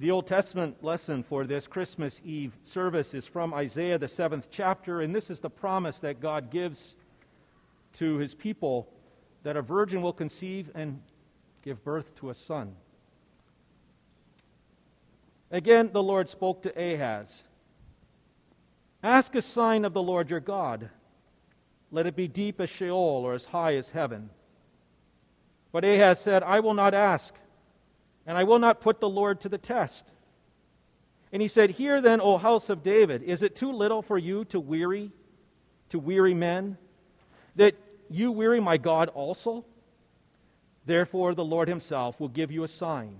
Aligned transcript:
The 0.00 0.10
Old 0.10 0.26
Testament 0.26 0.82
lesson 0.82 1.22
for 1.22 1.44
this 1.44 1.66
Christmas 1.66 2.22
Eve 2.24 2.56
service 2.62 3.12
is 3.12 3.26
from 3.26 3.52
Isaiah, 3.52 3.98
the 3.98 4.08
seventh 4.08 4.48
chapter, 4.50 5.02
and 5.02 5.14
this 5.14 5.28
is 5.28 5.40
the 5.40 5.50
promise 5.50 5.98
that 5.98 6.20
God 6.20 6.50
gives 6.50 6.96
to 7.98 8.16
his 8.16 8.32
people 8.32 8.88
that 9.42 9.58
a 9.58 9.62
virgin 9.62 10.00
will 10.00 10.14
conceive 10.14 10.70
and 10.74 11.02
give 11.62 11.84
birth 11.84 12.14
to 12.16 12.30
a 12.30 12.34
son. 12.34 12.74
Again, 15.50 15.90
the 15.92 16.02
Lord 16.02 16.30
spoke 16.30 16.62
to 16.62 16.94
Ahaz 16.94 17.42
Ask 19.02 19.34
a 19.34 19.42
sign 19.42 19.84
of 19.84 19.92
the 19.92 20.02
Lord 20.02 20.30
your 20.30 20.40
God. 20.40 20.88
Let 21.90 22.06
it 22.06 22.16
be 22.16 22.26
deep 22.26 22.58
as 22.58 22.70
Sheol 22.70 23.22
or 23.26 23.34
as 23.34 23.44
high 23.44 23.76
as 23.76 23.90
heaven. 23.90 24.30
But 25.72 25.84
Ahaz 25.84 26.20
said, 26.20 26.42
I 26.42 26.60
will 26.60 26.72
not 26.74 26.94
ask, 26.94 27.34
and 28.26 28.36
I 28.36 28.44
will 28.44 28.58
not 28.58 28.80
put 28.80 29.00
the 29.00 29.08
Lord 29.08 29.40
to 29.40 29.48
the 29.48 29.58
test. 29.58 30.12
And 31.32 31.40
he 31.40 31.48
said, 31.48 31.70
Hear 31.70 32.00
then, 32.00 32.20
O 32.20 32.36
house 32.36 32.70
of 32.70 32.82
David, 32.82 33.22
is 33.22 33.42
it 33.42 33.56
too 33.56 33.72
little 33.72 34.02
for 34.02 34.18
you 34.18 34.44
to 34.46 34.60
weary, 34.60 35.10
to 35.90 35.98
weary 35.98 36.34
men, 36.34 36.76
that 37.56 37.74
you 38.08 38.32
weary 38.32 38.60
my 38.60 38.76
God 38.76 39.08
also? 39.08 39.64
Therefore, 40.86 41.34
the 41.34 41.44
Lord 41.44 41.68
himself 41.68 42.18
will 42.18 42.28
give 42.28 42.50
you 42.50 42.64
a 42.64 42.68
sign. 42.68 43.16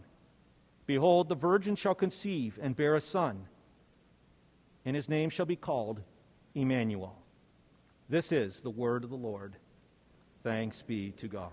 Behold, 0.86 1.28
the 1.28 1.36
virgin 1.36 1.76
shall 1.76 1.94
conceive 1.94 2.58
and 2.60 2.74
bear 2.74 2.96
a 2.96 3.00
son, 3.00 3.46
and 4.84 4.96
his 4.96 5.08
name 5.08 5.30
shall 5.30 5.46
be 5.46 5.56
called 5.56 6.00
Emmanuel. 6.54 7.16
This 8.08 8.32
is 8.32 8.60
the 8.60 8.70
word 8.70 9.04
of 9.04 9.10
the 9.10 9.16
Lord. 9.16 9.54
Thanks 10.42 10.82
be 10.82 11.12
to 11.18 11.28
God. 11.28 11.52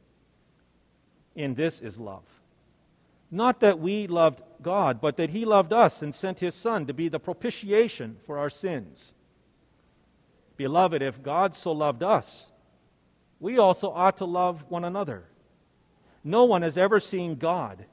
In 1.35 1.55
this 1.55 1.79
is 1.79 1.97
love. 1.97 2.23
Not 3.29 3.61
that 3.61 3.79
we 3.79 4.07
loved 4.07 4.41
God, 4.61 4.99
but 4.99 5.15
that 5.17 5.29
he 5.29 5.45
loved 5.45 5.71
us 5.71 6.01
and 6.01 6.13
sent 6.13 6.39
his 6.39 6.53
Son 6.53 6.85
to 6.87 6.93
be 6.93 7.07
the 7.07 7.19
propitiation 7.19 8.17
for 8.25 8.37
our 8.37 8.49
sins. 8.49 9.13
Beloved, 10.57 11.01
if 11.01 11.23
God 11.23 11.55
so 11.55 11.71
loved 11.71 12.03
us, 12.03 12.47
we 13.39 13.57
also 13.57 13.89
ought 13.89 14.17
to 14.17 14.25
love 14.25 14.65
one 14.69 14.83
another. 14.83 15.23
No 16.23 16.43
one 16.43 16.61
has 16.61 16.77
ever 16.77 16.99
seen 16.99 17.35
God. 17.35 17.85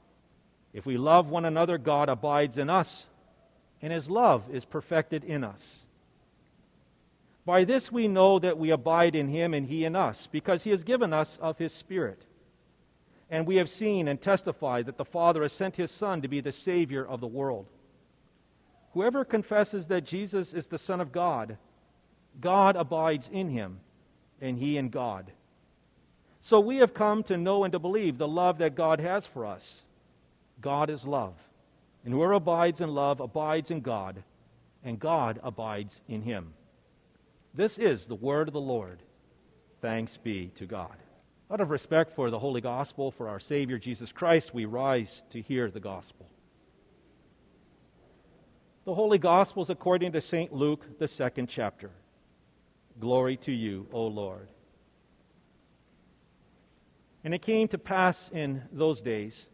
If 0.72 0.84
we 0.84 0.98
love 0.98 1.30
one 1.30 1.44
another, 1.44 1.78
God 1.78 2.08
abides 2.08 2.58
in 2.58 2.68
us, 2.68 3.06
and 3.80 3.92
his 3.92 4.10
love 4.10 4.42
is 4.52 4.64
perfected 4.64 5.24
in 5.24 5.44
us. 5.44 5.86
By 7.46 7.64
this 7.64 7.90
we 7.90 8.08
know 8.08 8.38
that 8.40 8.58
we 8.58 8.70
abide 8.70 9.14
in 9.14 9.28
him 9.28 9.54
and 9.54 9.66
he 9.66 9.86
in 9.86 9.96
us, 9.96 10.28
because 10.30 10.64
he 10.64 10.70
has 10.70 10.84
given 10.84 11.14
us 11.14 11.38
of 11.40 11.56
his 11.56 11.72
Spirit. 11.72 12.20
And 13.30 13.46
we 13.46 13.56
have 13.56 13.68
seen 13.68 14.08
and 14.08 14.20
testified 14.20 14.86
that 14.86 14.96
the 14.96 15.04
Father 15.04 15.42
has 15.42 15.52
sent 15.52 15.76
his 15.76 15.90
Son 15.90 16.22
to 16.22 16.28
be 16.28 16.40
the 16.40 16.52
Savior 16.52 17.06
of 17.06 17.20
the 17.20 17.26
world. 17.26 17.66
Whoever 18.94 19.24
confesses 19.24 19.86
that 19.88 20.04
Jesus 20.04 20.54
is 20.54 20.66
the 20.66 20.78
Son 20.78 21.00
of 21.00 21.12
God, 21.12 21.58
God 22.40 22.76
abides 22.76 23.28
in 23.32 23.50
him, 23.50 23.80
and 24.40 24.58
he 24.58 24.76
in 24.76 24.88
God. 24.88 25.30
So 26.40 26.60
we 26.60 26.78
have 26.78 26.94
come 26.94 27.22
to 27.24 27.36
know 27.36 27.64
and 27.64 27.72
to 27.72 27.78
believe 27.78 28.16
the 28.16 28.28
love 28.28 28.58
that 28.58 28.74
God 28.74 29.00
has 29.00 29.26
for 29.26 29.44
us. 29.44 29.82
God 30.60 30.88
is 30.88 31.06
love. 31.06 31.34
And 32.04 32.14
whoever 32.14 32.32
abides 32.34 32.80
in 32.80 32.94
love 32.94 33.20
abides 33.20 33.70
in 33.70 33.80
God, 33.80 34.22
and 34.84 34.98
God 34.98 35.40
abides 35.42 36.00
in 36.08 36.22
him. 36.22 36.54
This 37.54 37.78
is 37.78 38.06
the 38.06 38.14
word 38.14 38.48
of 38.48 38.54
the 38.54 38.60
Lord. 38.60 39.00
Thanks 39.80 40.16
be 40.16 40.50
to 40.56 40.64
God. 40.64 40.96
Out 41.50 41.62
of 41.62 41.70
respect 41.70 42.12
for 42.12 42.30
the 42.30 42.38
Holy 42.38 42.60
Gospel, 42.60 43.10
for 43.10 43.26
our 43.26 43.40
Savior 43.40 43.78
Jesus 43.78 44.12
Christ, 44.12 44.52
we 44.52 44.66
rise 44.66 45.22
to 45.30 45.40
hear 45.40 45.70
the 45.70 45.80
Gospel. 45.80 46.28
The 48.84 48.94
Holy 48.94 49.16
Gospel 49.16 49.62
is 49.62 49.70
according 49.70 50.12
to 50.12 50.20
St. 50.20 50.52
Luke, 50.52 50.84
the 50.98 51.08
second 51.08 51.48
chapter. 51.48 51.90
Glory 53.00 53.38
to 53.38 53.52
you, 53.52 53.86
O 53.92 54.08
Lord. 54.08 54.48
And 57.24 57.32
it 57.32 57.40
came 57.40 57.66
to 57.68 57.78
pass 57.78 58.30
in 58.30 58.62
those 58.70 59.00
days 59.00 59.46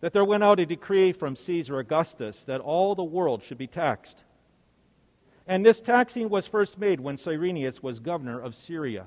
that 0.00 0.12
there 0.12 0.24
went 0.24 0.42
out 0.42 0.58
a 0.58 0.66
decree 0.66 1.12
from 1.12 1.36
Caesar 1.36 1.78
Augustus 1.78 2.42
that 2.44 2.60
all 2.60 2.96
the 2.96 3.04
world 3.04 3.44
should 3.44 3.58
be 3.58 3.68
taxed. 3.68 4.18
And 5.46 5.64
this 5.64 5.80
taxing 5.80 6.28
was 6.28 6.48
first 6.48 6.76
made 6.76 6.98
when 6.98 7.16
Cyrenius 7.16 7.84
was 7.84 8.00
governor 8.00 8.40
of 8.40 8.56
Syria 8.56 9.06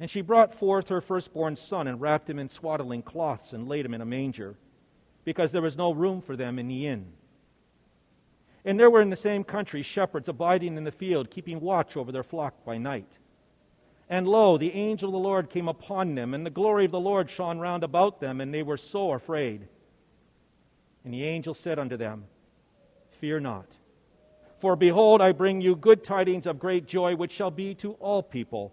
And 0.00 0.10
she 0.10 0.22
brought 0.22 0.54
forth 0.54 0.88
her 0.88 1.02
firstborn 1.02 1.56
son 1.56 1.86
and 1.86 2.00
wrapped 2.00 2.28
him 2.28 2.38
in 2.38 2.48
swaddling 2.48 3.02
cloths 3.02 3.52
and 3.52 3.68
laid 3.68 3.84
him 3.84 3.92
in 3.92 4.00
a 4.00 4.06
manger, 4.06 4.56
because 5.24 5.52
there 5.52 5.60
was 5.60 5.76
no 5.76 5.92
room 5.92 6.22
for 6.22 6.36
them 6.36 6.58
in 6.58 6.68
the 6.68 6.86
inn. 6.86 7.12
And 8.64 8.80
there 8.80 8.90
were 8.90 9.02
in 9.02 9.10
the 9.10 9.16
same 9.16 9.44
country 9.44 9.82
shepherds 9.82 10.28
abiding 10.28 10.78
in 10.78 10.84
the 10.84 10.90
field, 10.90 11.30
keeping 11.30 11.60
watch 11.60 11.98
over 11.98 12.12
their 12.12 12.22
flock 12.22 12.64
by 12.64 12.78
night. 12.78 13.08
And 14.08 14.26
lo, 14.26 14.56
the 14.56 14.72
angel 14.72 15.10
of 15.10 15.12
the 15.12 15.18
Lord 15.18 15.50
came 15.50 15.68
upon 15.68 16.14
them, 16.14 16.32
and 16.32 16.44
the 16.44 16.50
glory 16.50 16.86
of 16.86 16.90
the 16.90 16.98
Lord 16.98 17.30
shone 17.30 17.58
round 17.58 17.84
about 17.84 18.20
them, 18.20 18.40
and 18.40 18.52
they 18.52 18.62
were 18.62 18.78
so 18.78 19.12
afraid. 19.12 19.68
And 21.04 21.12
the 21.12 21.24
angel 21.24 21.54
said 21.54 21.78
unto 21.78 21.96
them, 21.96 22.24
Fear 23.20 23.40
not. 23.40 23.66
For 24.60 24.76
behold, 24.76 25.20
I 25.20 25.32
bring 25.32 25.60
you 25.60 25.76
good 25.76 26.04
tidings 26.04 26.46
of 26.46 26.58
great 26.58 26.86
joy, 26.86 27.16
which 27.16 27.32
shall 27.32 27.50
be 27.50 27.74
to 27.76 27.92
all 27.92 28.22
people. 28.22 28.72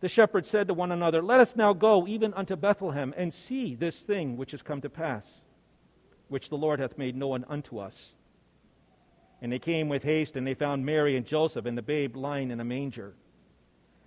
the 0.00 0.08
shepherds 0.08 0.48
said 0.48 0.68
to 0.68 0.74
one 0.74 0.92
another, 0.92 1.22
Let 1.22 1.40
us 1.40 1.56
now 1.56 1.72
go 1.72 2.06
even 2.06 2.32
unto 2.34 2.56
Bethlehem 2.56 3.12
and 3.16 3.32
see 3.32 3.74
this 3.74 4.00
thing 4.00 4.36
which 4.36 4.52
has 4.52 4.62
come 4.62 4.80
to 4.82 4.90
pass, 4.90 5.42
which 6.28 6.48
the 6.48 6.56
Lord 6.56 6.78
hath 6.78 6.98
made 6.98 7.16
known 7.16 7.44
unto 7.48 7.78
us. 7.78 8.14
And 9.42 9.52
they 9.52 9.58
came 9.58 9.88
with 9.88 10.02
haste, 10.02 10.36
and 10.36 10.46
they 10.46 10.54
found 10.54 10.84
Mary 10.84 11.16
and 11.16 11.26
Joseph 11.26 11.66
and 11.66 11.76
the 11.76 11.82
babe 11.82 12.16
lying 12.16 12.50
in 12.50 12.60
a 12.60 12.64
manger. 12.64 13.14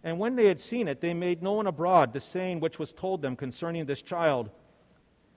And 0.04 0.18
when 0.18 0.36
they 0.36 0.48
had 0.48 0.60
seen 0.60 0.88
it, 0.88 1.02
they 1.02 1.14
made 1.14 1.44
known 1.44 1.68
abroad 1.68 2.12
the 2.12 2.20
saying 2.20 2.60
which 2.60 2.80
was 2.80 2.92
told 2.92 3.22
them 3.22 3.36
concerning 3.36 3.86
this 3.86 4.02
child. 4.02 4.50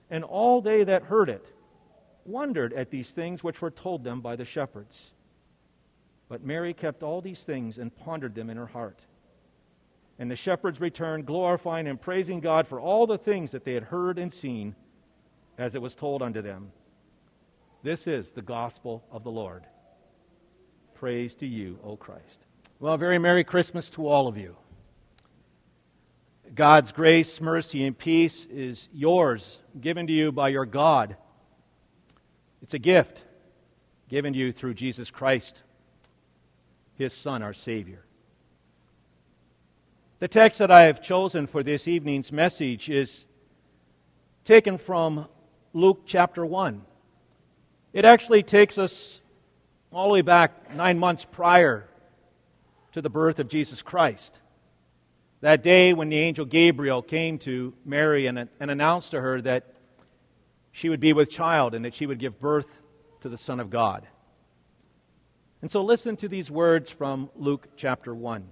And 0.09 0.23
all 0.23 0.61
they 0.61 0.83
that 0.83 1.03
heard 1.03 1.29
it 1.29 1.45
wondered 2.25 2.73
at 2.73 2.89
these 2.89 3.11
things 3.11 3.43
which 3.43 3.61
were 3.61 3.71
told 3.71 4.03
them 4.03 4.21
by 4.21 4.35
the 4.35 4.45
shepherds. 4.45 5.11
But 6.27 6.43
Mary 6.43 6.73
kept 6.73 7.03
all 7.03 7.21
these 7.21 7.43
things 7.43 7.77
and 7.77 7.95
pondered 7.95 8.33
them 8.33 8.49
in 8.49 8.57
her 8.57 8.65
heart. 8.65 8.99
And 10.17 10.31
the 10.31 10.35
shepherds 10.35 10.79
returned, 10.79 11.25
glorifying 11.25 11.87
and 11.87 11.99
praising 11.99 12.39
God 12.39 12.67
for 12.67 12.79
all 12.79 13.05
the 13.05 13.17
things 13.17 13.51
that 13.51 13.65
they 13.65 13.73
had 13.73 13.83
heard 13.83 14.17
and 14.17 14.31
seen, 14.31 14.75
as 15.57 15.75
it 15.75 15.81
was 15.81 15.95
told 15.95 16.21
unto 16.21 16.41
them. 16.41 16.71
This 17.83 18.07
is 18.07 18.29
the 18.29 18.41
gospel 18.41 19.03
of 19.11 19.23
the 19.23 19.31
Lord. 19.31 19.65
Praise 20.95 21.35
to 21.35 21.45
you, 21.45 21.77
O 21.83 21.97
Christ. 21.97 22.37
Well, 22.79 22.97
very 22.97 23.19
Merry 23.19 23.43
Christmas 23.43 23.89
to 23.91 24.07
all 24.07 24.27
of 24.27 24.37
you. 24.37 24.55
God's 26.53 26.91
grace, 26.91 27.41
mercy, 27.41 27.85
and 27.85 27.97
peace 27.97 28.45
is 28.45 28.87
yours, 28.93 29.59
given 29.81 30.07
to 30.07 30.13
you 30.13 30.31
by 30.31 30.49
your 30.49 30.65
God. 30.65 31.17
It's 32.61 32.73
a 32.73 32.79
gift 32.79 33.23
given 34.07 34.33
to 34.33 34.39
you 34.39 34.51
through 34.51 34.75
Jesus 34.75 35.11
Christ, 35.11 35.63
his 36.97 37.11
Son, 37.11 37.43
our 37.43 37.53
Savior. 37.53 38.04
The 40.19 40.29
text 40.29 40.59
that 40.59 40.71
I 40.71 40.83
have 40.83 41.01
chosen 41.01 41.45
for 41.45 41.61
this 41.61 41.89
evening's 41.89 42.31
message 42.31 42.89
is 42.89 43.25
taken 44.45 44.77
from 44.77 45.27
Luke 45.73 46.03
chapter 46.05 46.45
1. 46.45 46.81
It 47.91 48.05
actually 48.05 48.41
takes 48.41 48.77
us 48.77 49.19
all 49.91 50.07
the 50.07 50.13
way 50.13 50.21
back 50.21 50.73
nine 50.73 50.99
months 50.99 51.25
prior 51.29 51.89
to 52.93 53.01
the 53.01 53.09
birth 53.09 53.39
of 53.39 53.49
Jesus 53.49 53.81
Christ. 53.81 54.39
That 55.41 55.63
day 55.63 55.91
when 55.91 56.07
the 56.07 56.19
angel 56.19 56.45
Gabriel 56.45 57.01
came 57.01 57.37
to 57.39 57.73
Mary 57.83 58.27
and, 58.27 58.47
and 58.57 58.71
announced 58.71 59.11
to 59.11 59.19
her 59.19 59.41
that 59.41 59.65
she 60.71 60.87
would 60.87 61.01
be 61.01 61.11
with 61.11 61.29
child 61.29 61.75
and 61.75 61.83
that 61.83 61.93
she 61.93 62.05
would 62.05 62.19
give 62.19 62.39
birth 62.39 62.69
to 63.19 63.27
the 63.27 63.37
Son 63.37 63.59
of 63.59 63.69
God. 63.69 64.07
And 65.61 65.69
so 65.69 65.83
listen 65.83 66.15
to 66.17 66.29
these 66.29 66.49
words 66.49 66.89
from 66.89 67.29
Luke 67.35 67.67
chapter 67.75 68.15
1. 68.15 68.47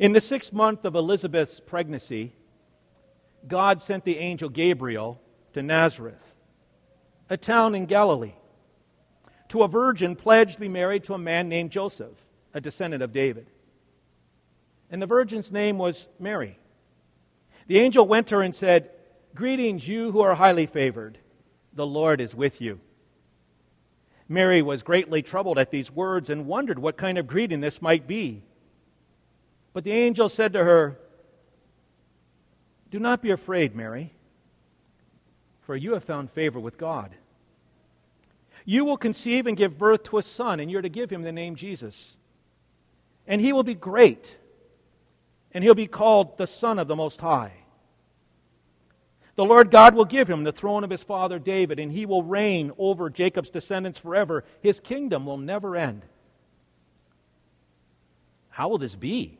In 0.00 0.14
the 0.14 0.20
sixth 0.22 0.54
month 0.54 0.86
of 0.86 0.94
Elizabeth's 0.94 1.60
pregnancy, 1.60 2.32
God 3.46 3.82
sent 3.82 4.02
the 4.02 4.16
angel 4.16 4.48
Gabriel 4.48 5.20
to 5.52 5.62
Nazareth, 5.62 6.24
a 7.28 7.36
town 7.36 7.74
in 7.74 7.84
Galilee, 7.84 8.32
to 9.50 9.62
a 9.62 9.68
virgin 9.68 10.16
pledged 10.16 10.54
to 10.54 10.60
be 10.60 10.68
married 10.68 11.04
to 11.04 11.12
a 11.12 11.18
man 11.18 11.50
named 11.50 11.70
Joseph, 11.70 12.16
a 12.54 12.62
descendant 12.62 13.02
of 13.02 13.12
David. 13.12 13.46
And 14.90 15.02
the 15.02 15.06
virgin's 15.06 15.52
name 15.52 15.76
was 15.76 16.08
Mary. 16.18 16.58
The 17.66 17.78
angel 17.80 18.06
went 18.06 18.28
to 18.28 18.36
her 18.36 18.42
and 18.42 18.54
said, 18.54 18.88
Greetings, 19.34 19.86
you 19.86 20.12
who 20.12 20.22
are 20.22 20.34
highly 20.34 20.64
favored. 20.64 21.18
The 21.74 21.86
Lord 21.86 22.22
is 22.22 22.34
with 22.34 22.62
you. 22.62 22.80
Mary 24.30 24.62
was 24.62 24.82
greatly 24.82 25.20
troubled 25.20 25.58
at 25.58 25.70
these 25.70 25.90
words 25.90 26.30
and 26.30 26.46
wondered 26.46 26.78
what 26.78 26.96
kind 26.96 27.18
of 27.18 27.26
greeting 27.26 27.60
this 27.60 27.82
might 27.82 28.06
be. 28.06 28.44
But 29.72 29.84
the 29.84 29.92
angel 29.92 30.28
said 30.28 30.52
to 30.54 30.64
her, 30.64 30.98
Do 32.90 32.98
not 32.98 33.22
be 33.22 33.30
afraid, 33.30 33.74
Mary, 33.76 34.12
for 35.62 35.76
you 35.76 35.92
have 35.94 36.04
found 36.04 36.30
favor 36.30 36.58
with 36.58 36.76
God. 36.76 37.14
You 38.64 38.84
will 38.84 38.96
conceive 38.96 39.46
and 39.46 39.56
give 39.56 39.78
birth 39.78 40.04
to 40.04 40.18
a 40.18 40.22
son, 40.22 40.60
and 40.60 40.70
you're 40.70 40.82
to 40.82 40.88
give 40.88 41.10
him 41.10 41.22
the 41.22 41.32
name 41.32 41.56
Jesus. 41.56 42.16
And 43.26 43.40
he 43.40 43.52
will 43.52 43.62
be 43.62 43.74
great, 43.74 44.36
and 45.52 45.64
he'll 45.64 45.74
be 45.74 45.86
called 45.86 46.36
the 46.36 46.46
Son 46.46 46.78
of 46.78 46.88
the 46.88 46.96
Most 46.96 47.20
High. 47.20 47.52
The 49.36 49.44
Lord 49.44 49.70
God 49.70 49.94
will 49.94 50.04
give 50.04 50.28
him 50.28 50.44
the 50.44 50.52
throne 50.52 50.84
of 50.84 50.90
his 50.90 51.02
father 51.02 51.38
David, 51.38 51.78
and 51.78 51.90
he 51.90 52.04
will 52.04 52.22
reign 52.22 52.72
over 52.76 53.08
Jacob's 53.08 53.50
descendants 53.50 53.98
forever. 53.98 54.44
His 54.60 54.80
kingdom 54.80 55.24
will 55.24 55.38
never 55.38 55.76
end. 55.76 56.04
How 58.50 58.68
will 58.68 58.78
this 58.78 58.94
be? 58.94 59.39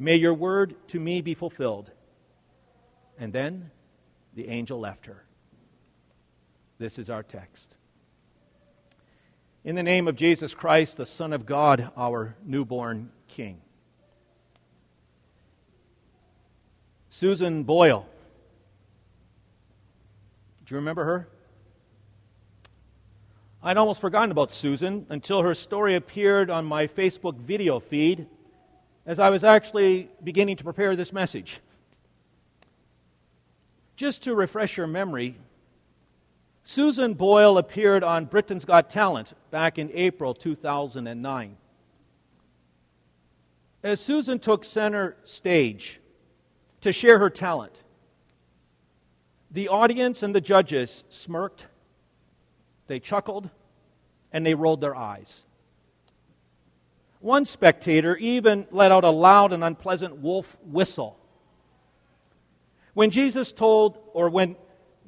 May 0.00 0.16
your 0.16 0.32
word 0.32 0.74
to 0.88 0.98
me 0.98 1.20
be 1.20 1.34
fulfilled. 1.34 1.90
And 3.18 3.34
then 3.34 3.70
the 4.34 4.48
angel 4.48 4.80
left 4.80 5.04
her. 5.04 5.22
This 6.78 6.98
is 6.98 7.10
our 7.10 7.22
text. 7.22 7.76
In 9.62 9.74
the 9.74 9.82
name 9.82 10.08
of 10.08 10.16
Jesus 10.16 10.54
Christ, 10.54 10.96
the 10.96 11.04
Son 11.04 11.34
of 11.34 11.44
God, 11.44 11.90
our 11.98 12.34
newborn 12.46 13.10
King. 13.28 13.60
Susan 17.10 17.64
Boyle. 17.64 18.08
Do 20.64 20.74
you 20.74 20.76
remember 20.76 21.04
her? 21.04 21.28
I'd 23.62 23.76
almost 23.76 24.00
forgotten 24.00 24.30
about 24.30 24.50
Susan 24.50 25.04
until 25.10 25.42
her 25.42 25.54
story 25.54 25.94
appeared 25.94 26.48
on 26.48 26.64
my 26.64 26.86
Facebook 26.86 27.36
video 27.36 27.80
feed 27.80 28.26
as 29.10 29.18
I 29.18 29.30
was 29.30 29.42
actually 29.42 30.08
beginning 30.22 30.54
to 30.58 30.62
prepare 30.62 30.94
this 30.94 31.12
message. 31.12 31.58
Just 33.96 34.22
to 34.22 34.36
refresh 34.36 34.76
your 34.76 34.86
memory, 34.86 35.36
Susan 36.62 37.14
Boyle 37.14 37.58
appeared 37.58 38.04
on 38.04 38.26
Britain's 38.26 38.64
Got 38.64 38.88
Talent 38.88 39.32
back 39.50 39.80
in 39.80 39.90
April 39.94 40.32
2009. 40.32 41.56
As 43.82 44.00
Susan 44.00 44.38
took 44.38 44.64
center 44.64 45.16
stage 45.24 45.98
to 46.82 46.92
share 46.92 47.18
her 47.18 47.30
talent, 47.30 47.82
the 49.50 49.70
audience 49.70 50.22
and 50.22 50.32
the 50.32 50.40
judges 50.40 51.02
smirked, 51.08 51.66
they 52.86 53.00
chuckled, 53.00 53.50
and 54.32 54.46
they 54.46 54.54
rolled 54.54 54.80
their 54.80 54.94
eyes. 54.94 55.42
One 57.20 57.44
spectator 57.44 58.16
even 58.16 58.66
let 58.70 58.92
out 58.92 59.04
a 59.04 59.10
loud 59.10 59.52
and 59.52 59.62
unpleasant 59.62 60.16
wolf 60.18 60.56
whistle. 60.64 61.18
When 62.94 63.10
Jesus 63.10 63.52
told, 63.52 63.98
or 64.14 64.30
when 64.30 64.56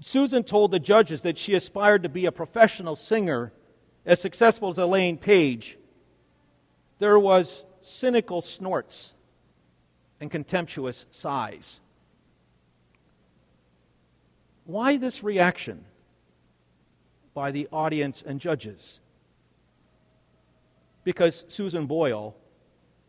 Susan 0.00 0.44
told 0.44 0.70
the 0.70 0.78
judges 0.78 1.22
that 1.22 1.38
she 1.38 1.54
aspired 1.54 2.02
to 2.02 2.08
be 2.08 2.26
a 2.26 2.32
professional 2.32 2.96
singer 2.96 3.52
as 4.04 4.20
successful 4.20 4.68
as 4.68 4.78
Elaine 4.78 5.16
Paige, 5.16 5.78
there 6.98 7.18
was 7.18 7.64
cynical 7.80 8.42
snorts 8.42 9.14
and 10.20 10.30
contemptuous 10.30 11.06
sighs. 11.10 11.80
Why 14.64 14.96
this 14.96 15.24
reaction 15.24 15.84
by 17.34 17.50
the 17.50 17.68
audience 17.72 18.22
and 18.24 18.38
judges? 18.38 19.00
Because 21.04 21.44
Susan 21.48 21.86
Boyle 21.86 22.36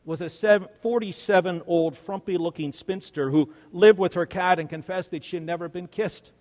was 0.05 0.21
a 0.21 0.59
47 0.81 1.61
old, 1.65 1.97
frumpy 1.97 2.37
looking 2.37 2.71
spinster 2.71 3.29
who 3.29 3.53
lived 3.71 3.99
with 3.99 4.15
her 4.15 4.25
cat 4.25 4.59
and 4.59 4.69
confessed 4.69 5.11
that 5.11 5.23
she 5.23 5.37
had 5.37 5.43
never 5.43 5.69
been 5.69 5.87
kissed. 5.87 6.31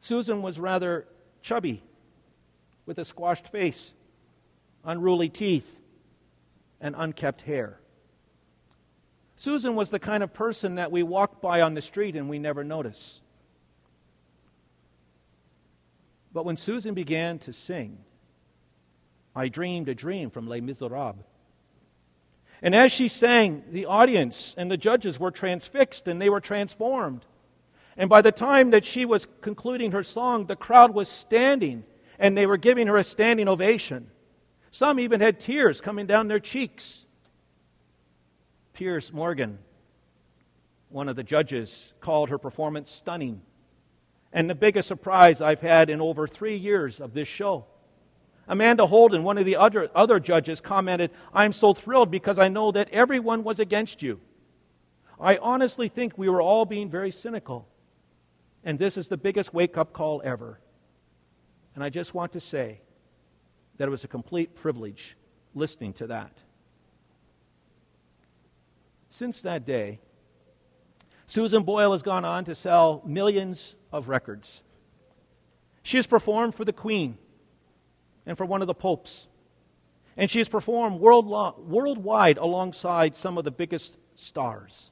Susan 0.00 0.42
was 0.42 0.58
rather 0.58 1.06
chubby, 1.42 1.82
with 2.86 2.98
a 2.98 3.04
squashed 3.04 3.48
face, 3.48 3.92
unruly 4.84 5.28
teeth, 5.28 5.78
and 6.80 6.94
unkept 6.96 7.42
hair. 7.42 7.80
Susan 9.36 9.74
was 9.74 9.90
the 9.90 9.98
kind 9.98 10.22
of 10.22 10.32
person 10.32 10.76
that 10.76 10.90
we 10.90 11.02
walk 11.02 11.40
by 11.40 11.60
on 11.60 11.74
the 11.74 11.82
street 11.82 12.16
and 12.16 12.28
we 12.28 12.38
never 12.38 12.64
notice. 12.64 13.20
But 16.32 16.44
when 16.44 16.56
Susan 16.56 16.94
began 16.94 17.38
to 17.40 17.52
sing, 17.52 17.98
I 19.38 19.46
dreamed 19.46 19.88
a 19.88 19.94
dream 19.94 20.30
from 20.30 20.48
Les 20.48 20.60
Miserables. 20.60 21.22
And 22.60 22.74
as 22.74 22.90
she 22.90 23.06
sang, 23.06 23.62
the 23.70 23.86
audience 23.86 24.52
and 24.58 24.68
the 24.68 24.76
judges 24.76 25.20
were 25.20 25.30
transfixed 25.30 26.08
and 26.08 26.20
they 26.20 26.28
were 26.28 26.40
transformed. 26.40 27.24
And 27.96 28.10
by 28.10 28.20
the 28.20 28.32
time 28.32 28.70
that 28.70 28.84
she 28.84 29.04
was 29.04 29.28
concluding 29.40 29.92
her 29.92 30.02
song, 30.02 30.46
the 30.46 30.56
crowd 30.56 30.92
was 30.92 31.08
standing 31.08 31.84
and 32.18 32.36
they 32.36 32.46
were 32.46 32.56
giving 32.56 32.88
her 32.88 32.96
a 32.96 33.04
standing 33.04 33.46
ovation. 33.46 34.10
Some 34.72 34.98
even 34.98 35.20
had 35.20 35.38
tears 35.38 35.80
coming 35.80 36.06
down 36.06 36.26
their 36.26 36.40
cheeks. 36.40 37.04
Piers 38.72 39.12
Morgan, 39.12 39.60
one 40.88 41.08
of 41.08 41.14
the 41.14 41.22
judges, 41.22 41.92
called 42.00 42.30
her 42.30 42.38
performance 42.38 42.90
stunning. 42.90 43.40
And 44.32 44.50
the 44.50 44.56
biggest 44.56 44.88
surprise 44.88 45.40
I've 45.40 45.60
had 45.60 45.90
in 45.90 46.00
over 46.00 46.26
three 46.26 46.56
years 46.56 47.00
of 47.00 47.14
this 47.14 47.28
show. 47.28 47.66
Amanda 48.48 48.86
Holden, 48.86 49.22
one 49.22 49.36
of 49.36 49.44
the 49.44 49.56
other, 49.56 49.90
other 49.94 50.18
judges, 50.18 50.60
commented, 50.60 51.10
I'm 51.34 51.52
so 51.52 51.74
thrilled 51.74 52.10
because 52.10 52.38
I 52.38 52.48
know 52.48 52.72
that 52.72 52.88
everyone 52.90 53.44
was 53.44 53.60
against 53.60 54.02
you. 54.02 54.20
I 55.20 55.36
honestly 55.36 55.88
think 55.88 56.16
we 56.16 56.30
were 56.30 56.40
all 56.40 56.64
being 56.64 56.88
very 56.88 57.10
cynical. 57.10 57.68
And 58.64 58.78
this 58.78 58.96
is 58.96 59.08
the 59.08 59.18
biggest 59.18 59.52
wake 59.52 59.76
up 59.76 59.92
call 59.92 60.22
ever. 60.24 60.58
And 61.74 61.84
I 61.84 61.90
just 61.90 62.14
want 62.14 62.32
to 62.32 62.40
say 62.40 62.80
that 63.76 63.86
it 63.86 63.90
was 63.90 64.04
a 64.04 64.08
complete 64.08 64.54
privilege 64.54 65.16
listening 65.54 65.92
to 65.94 66.06
that. 66.08 66.32
since 69.10 69.42
that 69.42 69.64
day, 69.64 69.98
Susan 71.26 71.62
Boyle 71.62 71.92
has 71.92 72.02
gone 72.02 72.24
on 72.24 72.44
to 72.44 72.54
sell 72.54 73.02
millions 73.04 73.74
of 73.92 74.08
records. 74.08 74.62
She 75.82 75.96
has 75.96 76.06
performed 76.06 76.54
for 76.54 76.64
the 76.64 76.72
Queen 76.72 77.18
and 78.28 78.36
for 78.36 78.44
one 78.44 78.60
of 78.60 78.66
the 78.68 78.74
popes. 78.74 79.26
And 80.16 80.30
she 80.30 80.38
has 80.38 80.48
performed 80.48 81.00
world 81.00 81.26
worldwide 81.58 82.38
alongside 82.38 83.16
some 83.16 83.38
of 83.38 83.44
the 83.44 83.50
biggest 83.50 83.96
stars. 84.14 84.90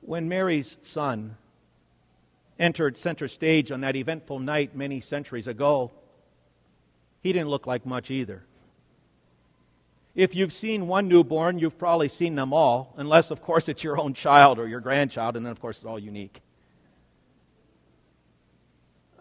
When 0.00 0.28
Mary's 0.28 0.76
son 0.82 1.36
entered 2.58 2.96
center 2.96 3.26
stage 3.26 3.72
on 3.72 3.80
that 3.80 3.96
eventful 3.96 4.38
night 4.38 4.76
many 4.76 5.00
centuries 5.00 5.48
ago, 5.48 5.90
he 7.22 7.32
didn't 7.32 7.48
look 7.48 7.66
like 7.66 7.84
much 7.84 8.10
either. 8.10 8.44
If 10.14 10.34
you've 10.34 10.52
seen 10.52 10.86
one 10.86 11.08
newborn, 11.08 11.58
you've 11.58 11.78
probably 11.78 12.08
seen 12.08 12.34
them 12.34 12.52
all, 12.52 12.94
unless, 12.96 13.30
of 13.30 13.42
course, 13.42 13.68
it's 13.68 13.82
your 13.82 13.98
own 13.98 14.14
child 14.14 14.58
or 14.58 14.68
your 14.68 14.80
grandchild, 14.80 15.36
and 15.36 15.44
then, 15.44 15.52
of 15.52 15.60
course, 15.60 15.78
it's 15.78 15.86
all 15.86 15.98
unique. 15.98 16.40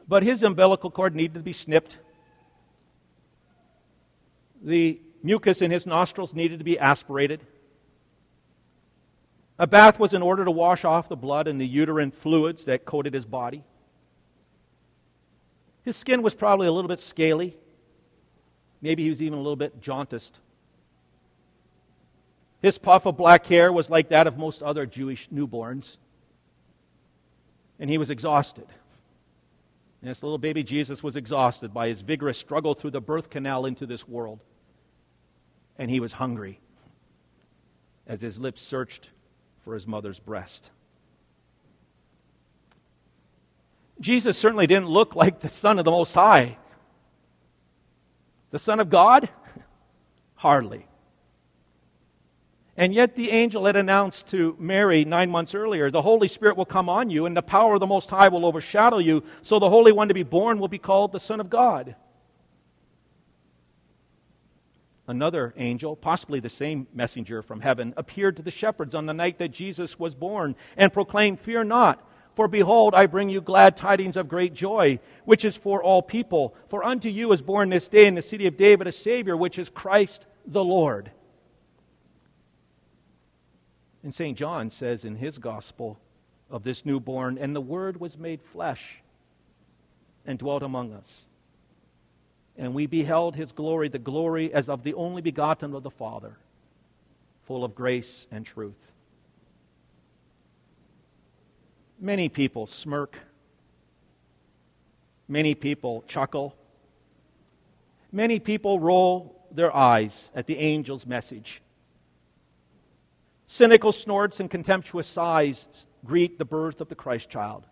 But 0.09 0.23
his 0.23 0.41
umbilical 0.41 0.89
cord 0.89 1.15
needed 1.15 1.35
to 1.35 1.39
be 1.41 1.53
snipped. 1.53 1.99
The 4.63 4.99
mucus 5.21 5.61
in 5.61 5.69
his 5.69 5.85
nostrils 5.85 6.33
needed 6.33 6.57
to 6.57 6.65
be 6.65 6.79
aspirated. 6.79 7.45
A 9.59 9.67
bath 9.67 9.99
was 9.99 10.15
in 10.15 10.23
order 10.23 10.43
to 10.43 10.51
wash 10.51 10.83
off 10.83 11.09
the 11.09 11.15
blood 11.15 11.47
and 11.47 11.61
the 11.61 11.67
uterine 11.67 12.09
fluids 12.09 12.65
that 12.65 12.85
coated 12.85 13.13
his 13.13 13.25
body. 13.25 13.63
His 15.83 15.95
skin 15.95 16.23
was 16.23 16.33
probably 16.33 16.65
a 16.65 16.71
little 16.71 16.87
bit 16.87 16.99
scaly. 16.99 17.55
Maybe 18.81 19.03
he 19.03 19.09
was 19.09 19.21
even 19.21 19.37
a 19.37 19.41
little 19.41 19.55
bit 19.55 19.79
jaundiced. 19.79 20.39
His 22.63 22.79
puff 22.79 23.05
of 23.05 23.15
black 23.15 23.45
hair 23.45 23.71
was 23.71 23.91
like 23.91 24.09
that 24.09 24.25
of 24.25 24.39
most 24.39 24.63
other 24.63 24.87
Jewish 24.87 25.29
newborns. 25.29 25.97
And 27.79 27.91
he 27.91 27.99
was 27.99 28.09
exhausted. 28.09 28.65
And 30.01 30.09
this 30.09 30.23
little 30.23 30.37
baby 30.37 30.63
Jesus 30.63 31.03
was 31.03 31.15
exhausted 31.15 31.73
by 31.73 31.89
his 31.89 32.01
vigorous 32.01 32.37
struggle 32.37 32.73
through 32.73 32.91
the 32.91 33.01
birth 33.01 33.29
canal 33.29 33.65
into 33.65 33.85
this 33.85 34.07
world. 34.07 34.39
And 35.77 35.89
he 35.89 35.99
was 35.99 36.13
hungry 36.13 36.59
as 38.07 38.21
his 38.21 38.39
lips 38.39 38.61
searched 38.61 39.09
for 39.63 39.73
his 39.73 39.85
mother's 39.85 40.19
breast. 40.19 40.69
Jesus 43.99 44.37
certainly 44.37 44.67
didn't 44.67 44.87
look 44.87 45.15
like 45.15 45.41
the 45.41 45.49
Son 45.49 45.77
of 45.77 45.85
the 45.85 45.91
Most 45.91 46.13
High. 46.13 46.57
The 48.51 48.59
Son 48.59 48.79
of 48.79 48.89
God? 48.89 49.29
Hardly. 50.35 50.88
And 52.79 52.93
yet 52.93 53.13
the 53.13 53.31
angel 53.31 53.65
had 53.65 53.75
announced 53.75 54.29
to 54.29 54.55
Mary 54.57 55.03
nine 55.03 55.29
months 55.29 55.53
earlier, 55.53 55.91
the 55.91 56.01
Holy 56.01 56.29
Spirit 56.29 56.55
will 56.55 56.63
come 56.63 56.87
on 56.87 57.09
you, 57.09 57.25
and 57.25 57.35
the 57.35 57.41
power 57.41 57.73
of 57.73 57.81
the 57.81 57.85
Most 57.85 58.09
High 58.09 58.29
will 58.29 58.45
overshadow 58.45 58.99
you, 58.99 59.21
so 59.41 59.59
the 59.59 59.69
Holy 59.69 59.91
One 59.91 60.07
to 60.07 60.13
be 60.13 60.23
born 60.23 60.59
will 60.59 60.69
be 60.69 60.77
called 60.77 61.11
the 61.11 61.19
Son 61.19 61.41
of 61.41 61.49
God. 61.49 61.97
Another 65.09 65.53
angel, 65.57 65.97
possibly 65.97 66.39
the 66.39 66.47
same 66.47 66.87
messenger 66.93 67.41
from 67.41 67.59
heaven, 67.59 67.93
appeared 67.97 68.37
to 68.37 68.43
the 68.43 68.49
shepherds 68.49 68.95
on 68.95 69.05
the 69.05 69.13
night 69.13 69.39
that 69.39 69.51
Jesus 69.51 69.99
was 69.99 70.15
born 70.15 70.55
and 70.77 70.93
proclaimed, 70.93 71.41
Fear 71.41 71.65
not, 71.65 72.01
for 72.33 72.47
behold, 72.47 72.95
I 72.95 73.07
bring 73.07 73.27
you 73.27 73.41
glad 73.41 73.75
tidings 73.75 74.15
of 74.15 74.29
great 74.29 74.53
joy, 74.53 74.99
which 75.25 75.43
is 75.43 75.57
for 75.57 75.83
all 75.83 76.01
people. 76.01 76.55
For 76.69 76.85
unto 76.85 77.09
you 77.09 77.33
is 77.33 77.41
born 77.41 77.69
this 77.69 77.89
day 77.89 78.05
in 78.05 78.15
the 78.15 78.21
city 78.21 78.47
of 78.47 78.55
David 78.55 78.87
a 78.87 78.93
Savior, 78.93 79.35
which 79.35 79.59
is 79.59 79.67
Christ 79.67 80.25
the 80.45 80.63
Lord. 80.63 81.11
And 84.03 84.13
St. 84.13 84.37
John 84.37 84.69
says 84.69 85.03
in 85.03 85.15
his 85.15 85.37
gospel 85.37 85.99
of 86.49 86.63
this 86.63 86.85
newborn, 86.85 87.37
and 87.37 87.55
the 87.55 87.61
Word 87.61 87.99
was 87.99 88.17
made 88.17 88.41
flesh 88.41 89.01
and 90.25 90.39
dwelt 90.39 90.63
among 90.63 90.93
us. 90.93 91.21
And 92.57 92.73
we 92.73 92.87
beheld 92.87 93.35
his 93.35 93.51
glory, 93.51 93.89
the 93.89 93.99
glory 93.99 94.53
as 94.53 94.69
of 94.69 94.83
the 94.83 94.93
only 94.93 95.21
begotten 95.21 95.73
of 95.73 95.83
the 95.83 95.91
Father, 95.91 96.37
full 97.45 97.63
of 97.63 97.75
grace 97.75 98.27
and 98.31 98.45
truth. 98.45 98.91
Many 101.99 102.29
people 102.29 102.65
smirk. 102.65 103.17
Many 105.27 105.53
people 105.55 106.03
chuckle. 106.07 106.55
Many 108.11 108.39
people 108.39 108.79
roll 108.79 109.45
their 109.51 109.75
eyes 109.75 110.29
at 110.33 110.47
the 110.47 110.57
angel's 110.57 111.05
message. 111.05 111.61
Cynical 113.51 113.91
snorts 113.91 114.39
and 114.39 114.47
contemptuous 114.47 115.07
sighs 115.07 115.87
greet 116.05 116.37
the 116.37 116.45
birth 116.45 116.81
of 116.81 116.87
the 116.87 116.93
Christ 116.93 117.31
child. 117.31 117.65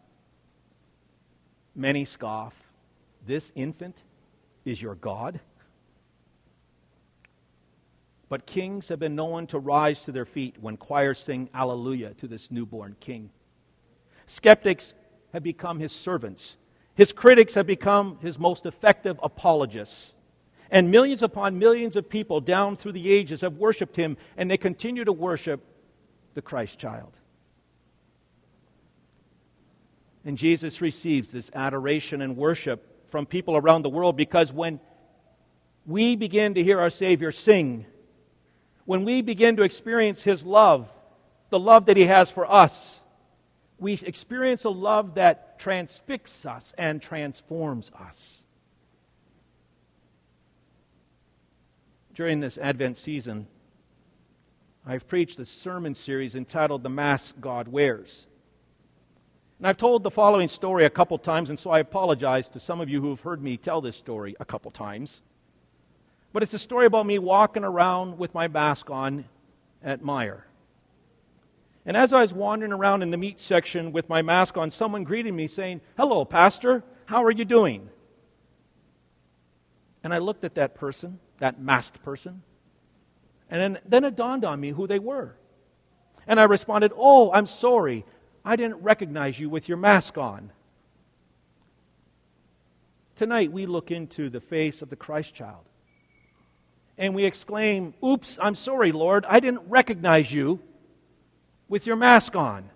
Many 1.75 2.03
scoff. 2.03 2.55
This 3.27 3.51
infant 3.53 4.01
is 4.65 4.81
your 4.81 4.95
God? 4.95 5.39
But 8.27 8.47
kings 8.47 8.89
have 8.89 8.97
been 8.97 9.15
known 9.15 9.45
to 9.47 9.59
rise 9.59 10.03
to 10.05 10.11
their 10.11 10.25
feet 10.25 10.55
when 10.59 10.77
choirs 10.77 11.19
sing 11.19 11.47
Alleluia 11.53 12.15
to 12.15 12.27
this 12.27 12.49
newborn 12.49 12.95
king. 12.99 13.29
Skeptics 14.25 14.95
have 15.31 15.43
become 15.43 15.77
his 15.77 15.91
servants. 15.91 16.57
His 16.95 17.13
critics 17.13 17.53
have 17.53 17.67
become 17.67 18.17
his 18.19 18.39
most 18.39 18.65
effective 18.65 19.19
apologists. 19.21 20.15
And 20.69 20.91
millions 20.91 21.23
upon 21.23 21.59
millions 21.59 21.95
of 21.95 22.09
people 22.09 22.41
down 22.41 22.75
through 22.75 22.93
the 22.93 23.11
ages 23.11 23.41
have 23.41 23.57
worshiped 23.57 23.95
him, 23.95 24.17
and 24.35 24.49
they 24.49 24.57
continue 24.57 25.05
to 25.05 25.13
worship 25.13 25.61
the 26.33 26.41
Christ 26.41 26.77
child. 26.77 27.11
And 30.25 30.37
Jesus 30.37 30.81
receives 30.81 31.31
this 31.31 31.49
adoration 31.53 32.21
and 32.21 32.35
worship 32.35 33.09
from 33.09 33.25
people 33.25 33.55
around 33.55 33.83
the 33.83 33.89
world 33.89 34.17
because 34.17 34.51
when 34.51 34.79
we 35.85 36.17
begin 36.17 36.55
to 36.55 36.63
hear 36.63 36.81
our 36.81 36.89
Savior 36.89 37.31
sing, 37.31 37.85
when 38.83 39.05
we 39.05 39.21
begin 39.21 39.55
to 39.55 39.63
experience 39.63 40.21
His 40.21 40.43
love, 40.43 40.89
the 41.49 41.59
love 41.59 41.85
that 41.85 41.95
He 41.95 42.05
has 42.05 42.29
for 42.29 42.49
us, 42.49 42.99
we 43.79 43.93
experience 43.93 44.65
a 44.65 44.69
love 44.69 45.15
that 45.15 45.59
transfixes 45.59 46.45
us 46.45 46.73
and 46.77 47.01
transforms 47.01 47.91
us. 47.99 48.43
During 52.17 52.39
this 52.39 52.57
Advent 52.57 52.97
season, 52.97 53.45
I've 54.83 55.07
preached 55.07 55.37
a 55.37 55.45
sermon 55.45 55.93
series 55.93 56.33
entitled 56.33 56.81
The 56.81 56.89
Mask 56.89 57.35
God 57.39 57.67
Wears. 57.67 58.25
And 59.59 59.67
I've 59.67 59.77
told 59.77 60.01
the 60.01 60.09
following 60.09 60.47
story 60.47 60.85
a 60.85 60.89
couple 60.89 61.19
times, 61.19 61.51
and 61.51 61.59
so 61.59 61.69
I 61.69 61.77
apologize 61.77 62.49
to 62.49 62.59
some 62.59 62.81
of 62.81 62.89
you 62.89 63.01
who 63.01 63.11
have 63.11 63.21
heard 63.21 63.43
me 63.43 63.55
tell 63.55 63.81
this 63.81 63.95
story 63.95 64.35
a 64.39 64.45
couple 64.45 64.71
times. 64.71 65.21
But 66.33 66.41
it's 66.41 66.55
a 66.55 66.59
story 66.59 66.87
about 66.87 67.05
me 67.05 67.19
walking 67.19 67.63
around 67.63 68.17
with 68.17 68.33
my 68.33 68.47
mask 68.47 68.89
on 68.89 69.25
at 69.83 70.01
Meijer. 70.01 70.41
And 71.85 71.95
as 71.95 72.13
I 72.13 72.21
was 72.21 72.33
wandering 72.33 72.73
around 72.73 73.03
in 73.03 73.11
the 73.11 73.17
meat 73.17 73.39
section 73.39 73.91
with 73.91 74.09
my 74.09 74.23
mask 74.23 74.57
on, 74.57 74.71
someone 74.71 75.03
greeted 75.03 75.35
me 75.35 75.45
saying, 75.45 75.81
Hello, 75.95 76.25
Pastor, 76.25 76.83
how 77.05 77.23
are 77.23 77.31
you 77.31 77.45
doing? 77.45 77.87
And 80.03 80.11
I 80.11 80.17
looked 80.17 80.43
at 80.45 80.55
that 80.55 80.73
person, 80.73 81.19
that 81.39 81.59
masked 81.59 82.03
person. 82.03 82.41
And 83.49 83.61
then, 83.61 83.81
then 83.87 84.03
it 84.03 84.15
dawned 84.15 84.43
on 84.43 84.59
me 84.59 84.69
who 84.69 84.87
they 84.87 84.99
were. 84.99 85.35
And 86.27 86.39
I 86.39 86.43
responded, 86.43 86.91
Oh, 86.95 87.31
I'm 87.31 87.47
sorry. 87.47 88.05
I 88.43 88.55
didn't 88.55 88.81
recognize 88.81 89.39
you 89.39 89.49
with 89.49 89.67
your 89.67 89.77
mask 89.77 90.17
on. 90.17 90.51
Tonight, 93.15 93.51
we 93.51 93.65
look 93.65 93.91
into 93.91 94.29
the 94.29 94.39
face 94.39 94.81
of 94.81 94.89
the 94.89 94.95
Christ 94.95 95.33
child. 95.33 95.63
And 96.97 97.15
we 97.15 97.25
exclaim, 97.25 97.93
Oops, 98.03 98.37
I'm 98.41 98.55
sorry, 98.55 98.91
Lord. 98.91 99.25
I 99.25 99.39
didn't 99.39 99.69
recognize 99.69 100.31
you 100.31 100.59
with 101.69 101.85
your 101.85 101.95
mask 101.95 102.35
on. 102.35 102.69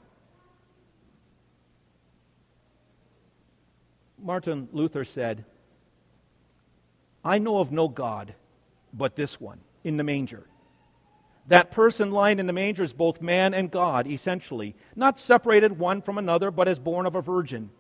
Martin 4.22 4.70
Luther 4.72 5.04
said, 5.04 5.46
I 7.24 7.40
know 7.40 7.60
of 7.60 7.72
no 7.72 7.88
God 7.88 8.36
but 8.94 9.16
this 9.16 9.40
one 9.40 9.60
in 9.84 9.98
the 9.98 10.04
manger. 10.04 10.46
That 11.48 11.72
person 11.72 12.12
lying 12.12 12.40
in 12.40 12.48
the 12.48 12.54
manger 12.54 12.84
is 12.84 12.94
both 12.94 13.22
man 13.22 13.54
and 13.54 13.72
God, 13.72 14.08
essentially, 14.08 14.76
not 14.96 15.20
separated 15.20 15.78
one 15.78 16.02
from 16.02 16.18
another, 16.18 16.52
but 16.52 16.68
as 16.68 16.80
born 16.80 17.06
of 17.06 17.16
a 17.16 17.22
virgin. 17.22 17.72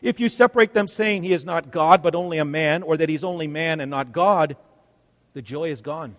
If 0.00 0.20
you 0.20 0.28
separate 0.28 0.72
them, 0.72 0.88
saying 0.88 1.22
he 1.22 1.32
is 1.32 1.44
not 1.44 1.70
God, 1.70 2.02
but 2.02 2.14
only 2.14 2.38
a 2.38 2.44
man, 2.44 2.82
or 2.82 2.96
that 2.96 3.08
he's 3.08 3.24
only 3.24 3.46
man 3.46 3.80
and 3.80 3.90
not 3.90 4.12
God, 4.12 4.56
the 5.34 5.42
joy 5.42 5.70
is 5.70 5.82
gone. 5.82 6.16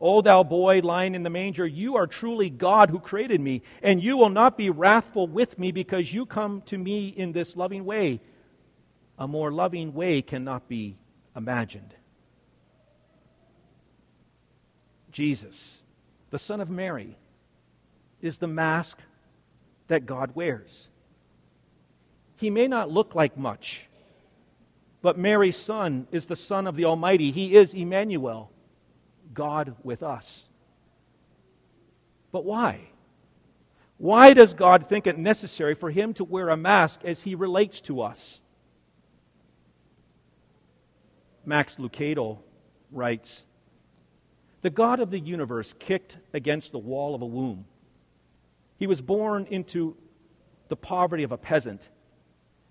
O 0.00 0.20
thou 0.20 0.42
boy 0.42 0.80
lying 0.80 1.14
in 1.14 1.22
the 1.22 1.30
manger, 1.30 1.64
you 1.64 1.96
are 1.96 2.08
truly 2.08 2.50
God 2.50 2.90
who 2.90 2.98
created 2.98 3.40
me, 3.40 3.62
and 3.82 4.02
you 4.02 4.16
will 4.16 4.30
not 4.30 4.58
be 4.58 4.68
wrathful 4.68 5.28
with 5.28 5.58
me 5.58 5.70
because 5.70 6.12
you 6.12 6.26
come 6.26 6.60
to 6.62 6.76
me 6.76 7.08
in 7.08 7.30
this 7.30 7.56
loving 7.56 7.84
way. 7.84 8.20
A 9.16 9.28
more 9.28 9.52
loving 9.52 9.94
way 9.94 10.20
cannot 10.20 10.68
be 10.68 10.96
imagined. 11.36 11.94
Jesus, 15.12 15.78
the 16.30 16.38
Son 16.38 16.60
of 16.60 16.70
Mary, 16.70 17.16
is 18.20 18.38
the 18.38 18.46
mask 18.46 18.98
that 19.88 20.06
God 20.06 20.34
wears. 20.34 20.88
He 22.36 22.50
may 22.50 22.66
not 22.66 22.90
look 22.90 23.14
like 23.14 23.36
much, 23.36 23.86
but 25.02 25.18
Mary's 25.18 25.56
son 25.56 26.06
is 26.10 26.26
the 26.26 26.36
Son 26.36 26.66
of 26.66 26.76
the 26.76 26.86
Almighty. 26.86 27.30
He 27.30 27.56
is 27.56 27.74
Emmanuel, 27.74 28.50
God 29.34 29.76
with 29.84 30.02
us. 30.02 30.44
But 32.30 32.44
why? 32.44 32.80
Why 33.98 34.32
does 34.32 34.54
God 34.54 34.88
think 34.88 35.06
it 35.06 35.18
necessary 35.18 35.74
for 35.74 35.90
him 35.90 36.14
to 36.14 36.24
wear 36.24 36.48
a 36.48 36.56
mask 36.56 37.04
as 37.04 37.22
he 37.22 37.34
relates 37.34 37.80
to 37.82 38.00
us? 38.00 38.40
Max 41.44 41.76
Lucado 41.76 42.38
writes 42.90 43.44
The 44.62 44.70
God 44.70 45.00
of 45.00 45.10
the 45.10 45.18
universe 45.18 45.74
kicked 45.78 46.16
against 46.32 46.72
the 46.72 46.78
wall 46.78 47.14
of 47.14 47.22
a 47.22 47.26
womb. 47.26 47.64
He 48.78 48.86
was 48.86 49.00
born 49.00 49.46
into 49.50 49.96
the 50.68 50.76
poverty 50.76 51.24
of 51.24 51.32
a 51.32 51.36
peasant 51.36 51.88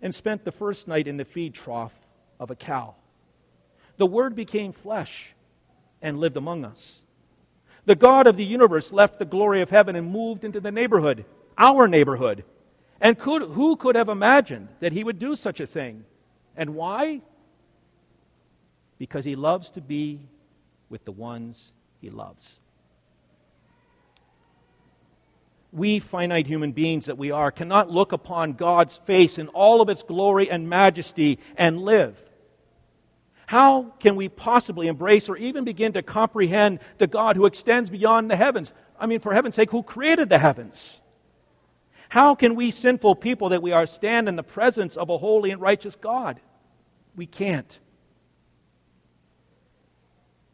and 0.01 0.15
spent 0.15 0.43
the 0.43 0.51
first 0.51 0.87
night 0.87 1.07
in 1.07 1.17
the 1.17 1.25
feed 1.25 1.53
trough 1.53 1.93
of 2.39 2.49
a 2.49 2.55
cow. 2.55 2.95
The 3.97 4.07
Word 4.07 4.35
became 4.35 4.71
flesh 4.71 5.33
and 6.01 6.19
lived 6.19 6.37
among 6.37 6.65
us. 6.65 6.99
The 7.85 7.95
God 7.95 8.25
of 8.25 8.37
the 8.37 8.45
universe 8.45 8.91
left 8.91 9.19
the 9.19 9.25
glory 9.25 9.61
of 9.61 9.69
heaven 9.69 9.95
and 9.95 10.11
moved 10.11 10.43
into 10.43 10.59
the 10.59 10.71
neighborhood, 10.71 11.25
our 11.57 11.87
neighborhood. 11.87 12.45
And 13.01 13.17
could, 13.19 13.41
who 13.41 13.75
could 13.75 13.95
have 13.95 14.09
imagined 14.09 14.69
that 14.79 14.93
he 14.93 15.03
would 15.03 15.19
do 15.19 15.35
such 15.35 15.59
a 15.59 15.67
thing? 15.67 16.05
And 16.55 16.75
why? 16.75 17.21
Because 18.97 19.25
he 19.25 19.35
loves 19.35 19.71
to 19.71 19.81
be 19.81 20.21
with 20.89 21.03
the 21.05 21.11
ones 21.11 21.73
he 22.01 22.09
loves. 22.09 22.59
we 25.71 25.99
finite 25.99 26.47
human 26.47 26.73
beings 26.73 27.05
that 27.05 27.17
we 27.17 27.31
are 27.31 27.51
cannot 27.51 27.89
look 27.89 28.11
upon 28.11 28.53
God's 28.53 28.97
face 29.05 29.37
in 29.37 29.47
all 29.49 29.81
of 29.81 29.89
its 29.89 30.03
glory 30.03 30.49
and 30.49 30.69
majesty 30.69 31.39
and 31.55 31.81
live. 31.81 32.17
How 33.47 33.93
can 33.99 34.15
we 34.15 34.29
possibly 34.29 34.87
embrace 34.87 35.29
or 35.29 35.37
even 35.37 35.63
begin 35.63 35.93
to 35.93 36.01
comprehend 36.01 36.79
the 36.97 37.07
God 37.07 37.35
who 37.35 37.45
extends 37.45 37.89
beyond 37.89 38.29
the 38.29 38.35
heavens? 38.35 38.71
I 38.99 39.05
mean, 39.07 39.19
for 39.19 39.33
heaven's 39.33 39.55
sake, 39.55 39.71
who 39.71 39.83
created 39.83 40.29
the 40.29 40.39
heavens? 40.39 40.99
How 42.07 42.35
can 42.35 42.55
we 42.55 42.71
sinful 42.71 43.15
people 43.15 43.49
that 43.49 43.61
we 43.61 43.71
are 43.71 43.85
stand 43.85 44.27
in 44.27 44.35
the 44.35 44.43
presence 44.43 44.97
of 44.97 45.09
a 45.09 45.17
holy 45.17 45.51
and 45.51 45.61
righteous 45.61 45.95
God? 45.95 46.39
We 47.15 47.25
can't. 47.25 47.79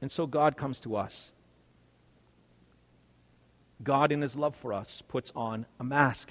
And 0.02 0.12
so 0.12 0.28
God 0.28 0.58
comes 0.58 0.80
to 0.82 0.96
us. 0.96 1.32
God, 3.84 4.12
in 4.12 4.22
his 4.22 4.36
love 4.36 4.56
for 4.56 4.74
us, 4.74 5.04
puts 5.08 5.32
on 5.36 5.66
a 5.80 5.84
mask. 5.84 6.30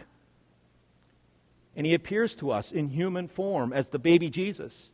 And 1.75 1.87
he 1.87 1.95
appears 1.95 2.35
to 2.37 2.51
us 2.51 2.73
in 2.73 2.89
human 2.89 3.29
form 3.29 3.73
as 3.73 3.89
the 3.89 3.99
baby 3.99 4.31
Jesus 4.31 4.91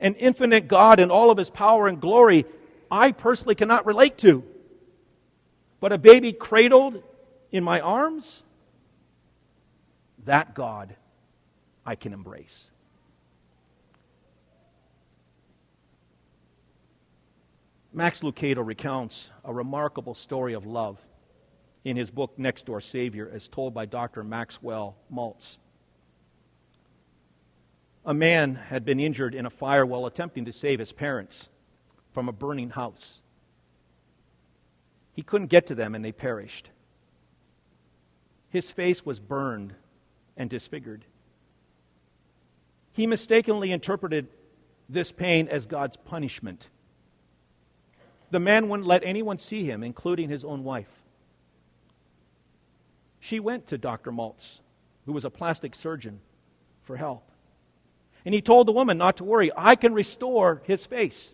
an 0.00 0.14
infinite 0.14 0.68
God 0.68 1.00
in 1.00 1.10
all 1.10 1.30
of 1.30 1.38
his 1.38 1.50
power 1.50 1.86
and 1.86 2.00
glory, 2.00 2.44
I 2.90 3.12
personally 3.12 3.54
cannot 3.54 3.86
relate 3.86 4.18
to. 4.18 4.44
But 5.80 5.92
a 5.92 5.98
baby 5.98 6.32
cradled 6.32 7.02
in 7.52 7.64
my 7.64 7.80
arms, 7.80 8.42
that 10.24 10.54
God 10.54 10.94
I 11.84 11.94
can 11.94 12.12
embrace. 12.12 12.70
Max 17.96 18.20
Lucado 18.20 18.64
recounts 18.64 19.30
a 19.42 19.52
remarkable 19.52 20.14
story 20.14 20.52
of 20.52 20.66
love 20.66 20.98
in 21.82 21.96
his 21.96 22.10
book 22.10 22.38
Next 22.38 22.66
Door 22.66 22.82
Savior, 22.82 23.28
as 23.32 23.48
told 23.48 23.72
by 23.72 23.86
Dr. 23.86 24.22
Maxwell 24.22 24.94
Maltz 25.12 25.56
a 28.06 28.14
man 28.14 28.54
had 28.54 28.84
been 28.84 29.00
injured 29.00 29.34
in 29.34 29.46
a 29.46 29.50
fire 29.50 29.84
while 29.84 30.06
attempting 30.06 30.44
to 30.44 30.52
save 30.52 30.78
his 30.78 30.92
parents 30.92 31.48
from 32.12 32.28
a 32.28 32.32
burning 32.32 32.70
house. 32.70 33.20
He 35.14 35.22
couldn't 35.22 35.48
get 35.48 35.66
to 35.66 35.74
them 35.74 35.94
and 35.94 36.04
they 36.04 36.12
perished. 36.12 36.70
His 38.48 38.70
face 38.70 39.04
was 39.04 39.18
burned 39.18 39.74
and 40.36 40.48
disfigured. 40.48 41.04
He 42.92 43.06
mistakenly 43.06 43.72
interpreted 43.72 44.28
this 44.88 45.10
pain 45.10 45.48
as 45.48 45.66
God's 45.66 45.96
punishment. 45.96 46.68
The 48.30 48.40
man 48.40 48.68
wouldn't 48.68 48.88
let 48.88 49.04
anyone 49.04 49.38
see 49.38 49.64
him, 49.64 49.82
including 49.82 50.28
his 50.28 50.44
own 50.44 50.64
wife. 50.64 50.90
She 53.20 53.40
went 53.40 53.68
to 53.68 53.78
Dr. 53.78 54.10
Maltz, 54.10 54.60
who 55.04 55.12
was 55.12 55.24
a 55.24 55.30
plastic 55.30 55.74
surgeon, 55.74 56.20
for 56.82 56.96
help. 56.96 57.30
And 58.24 58.34
he 58.34 58.40
told 58.40 58.66
the 58.66 58.72
woman 58.72 58.98
not 58.98 59.18
to 59.18 59.24
worry, 59.24 59.52
I 59.56 59.76
can 59.76 59.94
restore 59.94 60.62
his 60.64 60.84
face. 60.84 61.32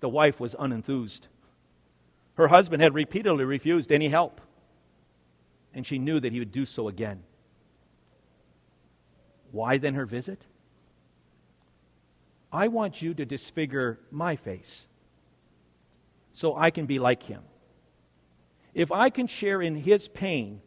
The 0.00 0.08
wife 0.08 0.40
was 0.40 0.54
unenthused. 0.58 1.28
Her 2.34 2.48
husband 2.48 2.82
had 2.82 2.94
repeatedly 2.94 3.44
refused 3.44 3.92
any 3.92 4.08
help, 4.08 4.40
and 5.74 5.86
she 5.86 5.98
knew 5.98 6.20
that 6.20 6.32
he 6.32 6.38
would 6.38 6.52
do 6.52 6.66
so 6.66 6.88
again. 6.88 7.22
Why 9.52 9.78
then 9.78 9.94
her 9.94 10.06
visit? 10.06 10.42
I 12.52 12.68
want 12.68 13.00
you 13.00 13.14
to 13.14 13.24
disfigure 13.24 13.98
my 14.10 14.36
face 14.36 14.86
so 16.32 16.56
I 16.56 16.70
can 16.70 16.86
be 16.86 16.98
like 16.98 17.22
him. 17.22 17.42
If 18.74 18.92
I 18.92 19.10
can 19.10 19.26
share 19.26 19.60
in 19.60 19.74
his 19.74 20.08
pain, 20.08 20.60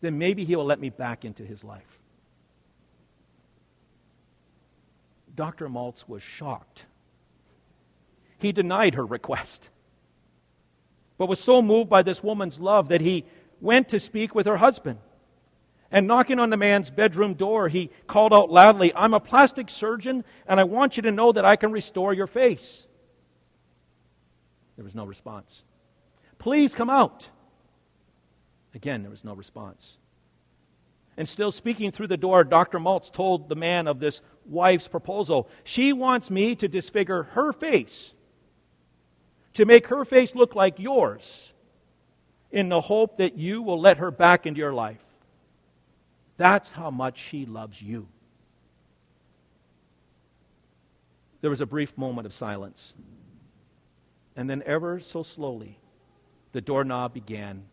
then 0.00 0.18
maybe 0.18 0.44
he 0.44 0.56
will 0.56 0.64
let 0.64 0.80
me 0.80 0.90
back 0.90 1.24
into 1.24 1.42
his 1.42 1.64
life. 1.64 1.98
Dr. 5.34 5.68
Maltz 5.68 6.08
was 6.08 6.22
shocked. 6.22 6.84
He 8.38 8.52
denied 8.52 8.94
her 8.94 9.04
request, 9.04 9.68
but 11.18 11.28
was 11.28 11.40
so 11.40 11.62
moved 11.62 11.88
by 11.88 12.02
this 12.02 12.22
woman's 12.22 12.58
love 12.58 12.88
that 12.88 13.00
he 13.00 13.24
went 13.60 13.88
to 13.90 14.00
speak 14.00 14.34
with 14.34 14.46
her 14.46 14.56
husband. 14.56 14.98
And 15.90 16.06
knocking 16.06 16.38
on 16.38 16.50
the 16.50 16.56
man's 16.56 16.90
bedroom 16.90 17.34
door, 17.34 17.68
he 17.68 17.90
called 18.06 18.34
out 18.34 18.50
loudly, 18.50 18.92
I'm 18.94 19.14
a 19.14 19.20
plastic 19.20 19.70
surgeon, 19.70 20.24
and 20.46 20.58
I 20.58 20.64
want 20.64 20.96
you 20.96 21.04
to 21.04 21.12
know 21.12 21.32
that 21.32 21.44
I 21.44 21.56
can 21.56 21.70
restore 21.70 22.12
your 22.12 22.26
face. 22.26 22.86
There 24.76 24.84
was 24.84 24.94
no 24.94 25.04
response. 25.04 25.62
Please 26.38 26.74
come 26.74 26.90
out. 26.90 27.28
Again, 28.74 29.02
there 29.02 29.10
was 29.10 29.24
no 29.24 29.34
response. 29.34 29.96
And 31.16 31.26
still 31.26 31.50
speaking 31.50 31.90
through 31.90 32.08
the 32.08 32.18
door, 32.18 32.44
Dr. 32.44 32.78
Maltz 32.78 33.10
told 33.10 33.48
the 33.48 33.56
man 33.56 33.86
of 33.88 34.00
this 34.00 34.20
wife's 34.44 34.86
proposal. 34.86 35.48
She 35.64 35.94
wants 35.94 36.30
me 36.30 36.54
to 36.56 36.68
disfigure 36.68 37.22
her 37.22 37.52
face, 37.52 38.12
to 39.54 39.64
make 39.64 39.86
her 39.86 40.04
face 40.04 40.34
look 40.34 40.54
like 40.54 40.78
yours, 40.78 41.52
in 42.52 42.68
the 42.68 42.82
hope 42.82 43.16
that 43.16 43.38
you 43.38 43.62
will 43.62 43.80
let 43.80 43.96
her 43.96 44.10
back 44.10 44.46
into 44.46 44.58
your 44.58 44.74
life. 44.74 45.00
That's 46.36 46.70
how 46.70 46.90
much 46.90 47.18
she 47.18 47.46
loves 47.46 47.80
you. 47.80 48.08
There 51.40 51.50
was 51.50 51.62
a 51.62 51.66
brief 51.66 51.96
moment 51.96 52.26
of 52.26 52.34
silence. 52.34 52.92
And 54.36 54.50
then, 54.50 54.62
ever 54.66 55.00
so 55.00 55.22
slowly, 55.22 55.78
the 56.52 56.60
doorknob 56.60 57.14
began 57.14 57.64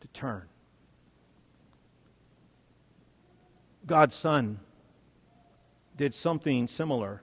to 0.00 0.08
turn. 0.08 0.42
God's 3.86 4.14
Son 4.14 4.58
did 5.96 6.12
something 6.12 6.66
similar, 6.66 7.22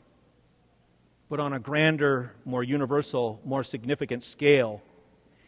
but 1.30 1.39
on 1.39 1.54
a 1.54 1.60
grander, 1.60 2.34
more 2.45 2.63
universal, 2.63 3.41
more 3.43 3.63
significant 3.63 4.23
scale, 4.23 4.82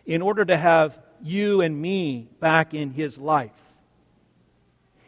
in 0.06 0.22
order 0.22 0.44
to 0.44 0.58
have 0.58 1.00
you 1.22 1.62
and 1.62 1.82
me 1.82 2.28
back 2.40 2.74
in 2.74 2.92
his 2.92 3.18
life. 3.18 3.52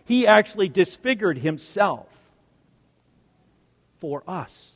He 0.06 0.28
actually 0.28 0.70
disfigured 0.70 1.38
himself 1.38 2.08
for 4.00 4.24
us. 4.28 4.76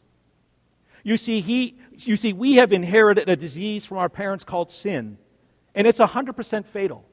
You 1.06 1.18
see, 1.18 1.40
he, 1.40 1.78
you 2.00 2.18
see, 2.18 2.34
we 2.34 2.56
have 2.56 2.74
inherited 2.74 3.30
a 3.30 3.36
disease 3.36 3.86
from 3.86 4.00
our 4.00 4.10
parents 4.10 4.44
called 4.44 4.72
sin, 4.72 5.20
and 5.76 5.86
it's 5.86 6.00
100% 6.00 6.66
fatal. 6.66 7.06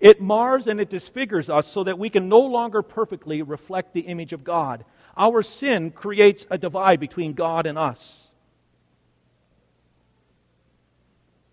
It 0.00 0.20
mars 0.20 0.66
and 0.66 0.78
it 0.78 0.90
disfigures 0.90 1.48
us 1.48 1.66
so 1.66 1.84
that 1.84 1.98
we 1.98 2.10
can 2.10 2.28
no 2.28 2.40
longer 2.40 2.82
perfectly 2.82 3.40
reflect 3.40 3.94
the 3.94 4.02
image 4.02 4.34
of 4.34 4.44
God. 4.44 4.84
Our 5.16 5.42
sin 5.42 5.92
creates 5.92 6.46
a 6.50 6.58
divide 6.58 7.00
between 7.00 7.32
God 7.32 7.64
and 7.64 7.78
us. 7.78 8.28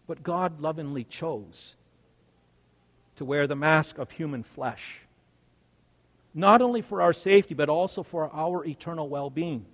But 0.06 0.24
God 0.24 0.60
lovingly 0.60 1.06
chose 1.06 1.76
to 3.16 3.24
wear 3.24 3.48
the 3.48 3.56
mask 3.56 3.98
of 4.00 4.12
human 4.12 4.44
flesh, 4.44 5.00
not 6.34 6.62
only 6.62 6.82
for 6.82 7.02
our 7.02 7.14
safety, 7.14 7.54
but 7.54 7.70
also 7.70 8.04
for 8.04 8.30
our 8.34 8.66
eternal 8.66 9.08
well 9.08 9.30
being. 9.30 9.66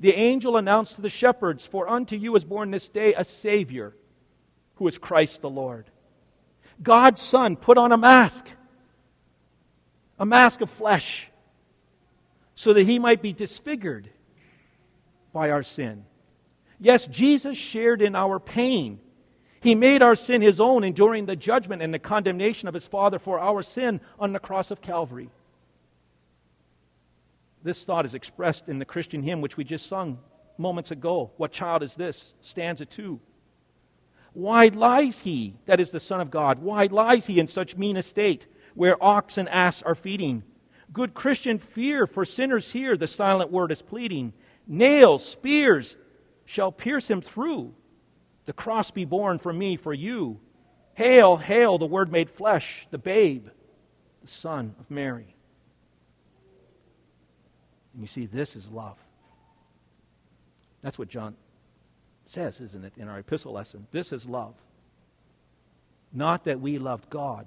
The 0.00 0.14
angel 0.14 0.56
announced 0.56 0.96
to 0.96 1.02
the 1.02 1.10
shepherds, 1.10 1.66
For 1.66 1.88
unto 1.88 2.16
you 2.16 2.36
is 2.36 2.44
born 2.44 2.70
this 2.70 2.88
day 2.88 3.14
a 3.14 3.24
Savior, 3.24 3.94
who 4.76 4.86
is 4.86 4.98
Christ 4.98 5.40
the 5.40 5.50
Lord. 5.50 5.86
God's 6.80 7.20
Son 7.20 7.56
put 7.56 7.78
on 7.78 7.90
a 7.90 7.96
mask, 7.96 8.46
a 10.18 10.26
mask 10.26 10.60
of 10.60 10.70
flesh, 10.70 11.28
so 12.54 12.72
that 12.72 12.84
he 12.84 12.98
might 12.98 13.22
be 13.22 13.32
disfigured 13.32 14.08
by 15.32 15.50
our 15.50 15.62
sin. 15.62 16.04
Yes, 16.80 17.06
Jesus 17.08 17.56
shared 17.56 18.02
in 18.02 18.14
our 18.14 18.38
pain. 18.38 19.00
He 19.60 19.74
made 19.74 20.02
our 20.02 20.14
sin 20.14 20.42
his 20.42 20.60
own, 20.60 20.84
enduring 20.84 21.26
the 21.26 21.34
judgment 21.34 21.82
and 21.82 21.92
the 21.92 21.98
condemnation 21.98 22.68
of 22.68 22.74
his 22.74 22.86
Father 22.86 23.18
for 23.18 23.40
our 23.40 23.62
sin 23.62 24.00
on 24.20 24.32
the 24.32 24.38
cross 24.38 24.70
of 24.70 24.80
Calvary. 24.80 25.30
This 27.62 27.84
thought 27.84 28.06
is 28.06 28.14
expressed 28.14 28.68
in 28.68 28.78
the 28.78 28.84
Christian 28.84 29.22
hymn 29.22 29.40
which 29.40 29.56
we 29.56 29.64
just 29.64 29.86
sung 29.86 30.18
moments 30.56 30.90
ago. 30.90 31.30
What 31.36 31.52
child 31.52 31.82
is 31.82 31.94
this? 31.94 32.32
Stanza 32.40 32.86
2. 32.86 33.20
Why 34.32 34.68
lies 34.68 35.18
he, 35.18 35.56
that 35.66 35.80
is 35.80 35.90
the 35.90 36.00
Son 36.00 36.20
of 36.20 36.30
God, 36.30 36.60
why 36.60 36.86
lies 36.86 37.26
he 37.26 37.40
in 37.40 37.48
such 37.48 37.76
mean 37.76 37.96
estate, 37.96 38.46
where 38.74 39.02
ox 39.02 39.38
and 39.38 39.48
ass 39.48 39.82
are 39.82 39.94
feeding? 39.94 40.42
Good 40.92 41.14
Christian, 41.14 41.58
fear, 41.58 42.06
for 42.06 42.24
sinners 42.24 42.70
here 42.70 42.96
the 42.96 43.06
silent 43.06 43.50
word 43.50 43.72
is 43.72 43.82
pleading. 43.82 44.32
Nails, 44.66 45.24
spears 45.24 45.96
shall 46.44 46.72
pierce 46.72 47.08
him 47.08 47.20
through. 47.20 47.74
The 48.46 48.52
cross 48.52 48.90
be 48.90 49.04
borne 49.04 49.38
for 49.38 49.52
me, 49.52 49.76
for 49.76 49.92
you. 49.92 50.40
Hail, 50.94 51.36
hail, 51.36 51.78
the 51.78 51.86
Word 51.86 52.10
made 52.10 52.30
flesh, 52.30 52.86
the 52.90 52.98
babe, 52.98 53.46
the 54.22 54.28
Son 54.28 54.74
of 54.80 54.90
Mary. 54.90 55.36
And 57.92 58.02
you 58.02 58.06
see, 58.06 58.26
this 58.26 58.56
is 58.56 58.68
love. 58.68 58.96
That's 60.82 60.98
what 60.98 61.08
John 61.08 61.34
says, 62.24 62.60
isn't 62.60 62.84
it, 62.84 62.92
in 62.96 63.08
our 63.08 63.18
epistle 63.18 63.52
lesson? 63.52 63.86
This 63.90 64.12
is 64.12 64.26
love. 64.26 64.54
Not 66.12 66.44
that 66.44 66.60
we 66.60 66.78
loved 66.78 67.10
God, 67.10 67.46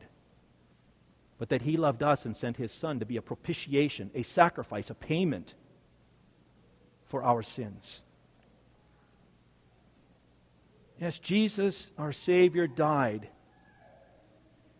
but 1.38 1.50
that 1.50 1.62
He 1.62 1.78
loved 1.78 2.04
us 2.04 2.26
and 2.26 2.36
sent 2.36 2.58
His 2.58 2.72
Son 2.72 3.00
to 3.00 3.06
be 3.06 3.18
a 3.18 3.22
propitiation, 3.22 4.12
a 4.14 4.24
sacrifice, 4.24 4.90
a 4.90 4.96
payment 4.96 5.54
for 7.08 7.24
our 7.24 7.42
sins. 7.42 8.02
Yes, 11.00 11.18
Jesus, 11.18 11.92
our 11.98 12.14
Savior, 12.14 12.68
died 12.68 13.28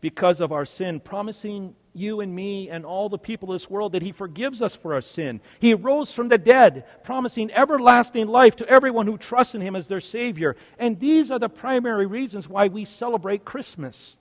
because 0.02 0.40
of 0.40 0.52
our 0.52 0.66
sin, 0.66 1.00
promising 1.00 1.76
you 1.94 2.22
and 2.22 2.34
me 2.34 2.70
and 2.70 2.86
all 2.86 3.10
the 3.10 3.18
people 3.18 3.52
of 3.52 3.56
this 3.56 3.70
world 3.70 3.92
that 3.94 4.02
He 4.02 4.12
forgives 4.12 4.62
us 4.62 4.76
for 4.76 4.94
our 4.94 5.02
sin. 5.02 5.42
He 5.60 5.74
rose 5.74 6.14
from 6.14 6.30
the 6.30 6.38
dead, 6.38 6.86
promising 7.04 7.52
everlasting 7.52 8.28
life 8.28 8.56
to 8.58 8.68
everyone 8.68 9.08
who 9.08 9.18
trusts 9.18 9.56
in 9.56 9.62
Him 9.62 9.76
as 9.76 9.88
their 9.88 10.00
Savior. 10.00 10.56
And 10.80 11.00
these 11.00 11.32
are 11.32 11.40
the 11.40 11.50
primary 11.50 12.06
reasons 12.06 12.48
why 12.48 12.68
we 12.68 12.86
celebrate 12.86 13.46
Christmas. 13.46 14.16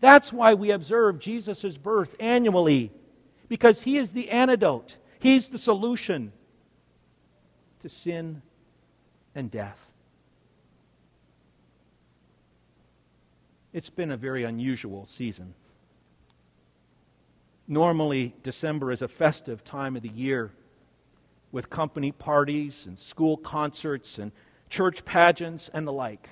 That's 0.00 0.32
why 0.32 0.54
we 0.54 0.72
observe 0.72 1.20
Jesus' 1.20 1.76
birth 1.76 2.14
annually, 2.18 2.90
because 3.48 3.80
He 3.80 3.98
is 3.98 4.12
the 4.12 4.30
antidote, 4.30 4.96
He's 5.20 5.48
the 5.48 5.58
solution 5.58 6.32
to 7.80 7.88
sin 7.88 8.42
and 9.34 9.50
death. 9.50 9.78
It's 13.72 13.90
been 13.90 14.10
a 14.10 14.16
very 14.16 14.44
unusual 14.44 15.04
season. 15.04 15.54
Normally, 17.68 18.34
December 18.42 18.92
is 18.92 19.02
a 19.02 19.08
festive 19.08 19.64
time 19.64 19.96
of 19.96 20.02
the 20.02 20.08
year 20.08 20.52
with 21.50 21.68
company 21.68 22.12
parties 22.12 22.86
and 22.86 22.98
school 22.98 23.36
concerts 23.36 24.18
and 24.18 24.30
church 24.68 25.04
pageants 25.04 25.68
and 25.72 25.86
the 25.86 25.92
like. 25.92 26.28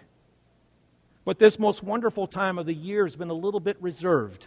But 1.24 1.38
this 1.38 1.58
most 1.58 1.82
wonderful 1.82 2.26
time 2.26 2.58
of 2.58 2.66
the 2.66 2.74
year 2.74 3.04
has 3.04 3.16
been 3.16 3.30
a 3.30 3.34
little 3.34 3.60
bit 3.60 3.76
reserved. 3.80 4.46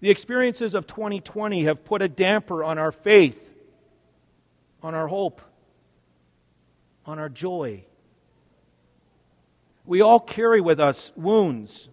The 0.00 0.10
experiences 0.10 0.74
of 0.74 0.86
2020 0.86 1.64
have 1.64 1.84
put 1.84 2.00
a 2.00 2.08
damper 2.08 2.64
on 2.64 2.78
our 2.78 2.92
faith, 2.92 3.52
on 4.82 4.94
our 4.94 5.08
hope, 5.08 5.42
on 7.04 7.18
our 7.18 7.28
joy. 7.28 7.84
We 9.84 10.00
all 10.00 10.20
carry 10.20 10.62
with 10.62 10.80
us 10.80 11.12
wounds, 11.16 11.90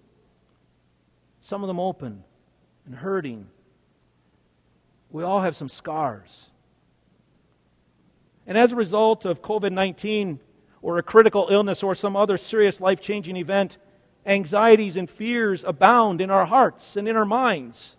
some 1.39 1.63
of 1.63 1.67
them 1.67 1.79
open 1.79 2.23
and 2.91 2.99
hurting. 2.99 3.47
We 5.11 5.23
all 5.23 5.39
have 5.39 5.55
some 5.55 5.69
scars. 5.69 6.49
And 8.45 8.57
as 8.57 8.73
a 8.73 8.75
result 8.75 9.23
of 9.23 9.41
COVID 9.41 9.71
19 9.71 10.41
or 10.81 10.97
a 10.97 11.03
critical 11.03 11.47
illness 11.49 11.83
or 11.83 11.95
some 11.95 12.17
other 12.17 12.37
serious 12.37 12.81
life 12.81 12.99
changing 12.99 13.37
event, 13.37 13.77
anxieties 14.25 14.97
and 14.97 15.09
fears 15.09 15.63
abound 15.63 16.19
in 16.19 16.29
our 16.29 16.45
hearts 16.45 16.97
and 16.97 17.07
in 17.07 17.15
our 17.15 17.23
minds. 17.23 17.95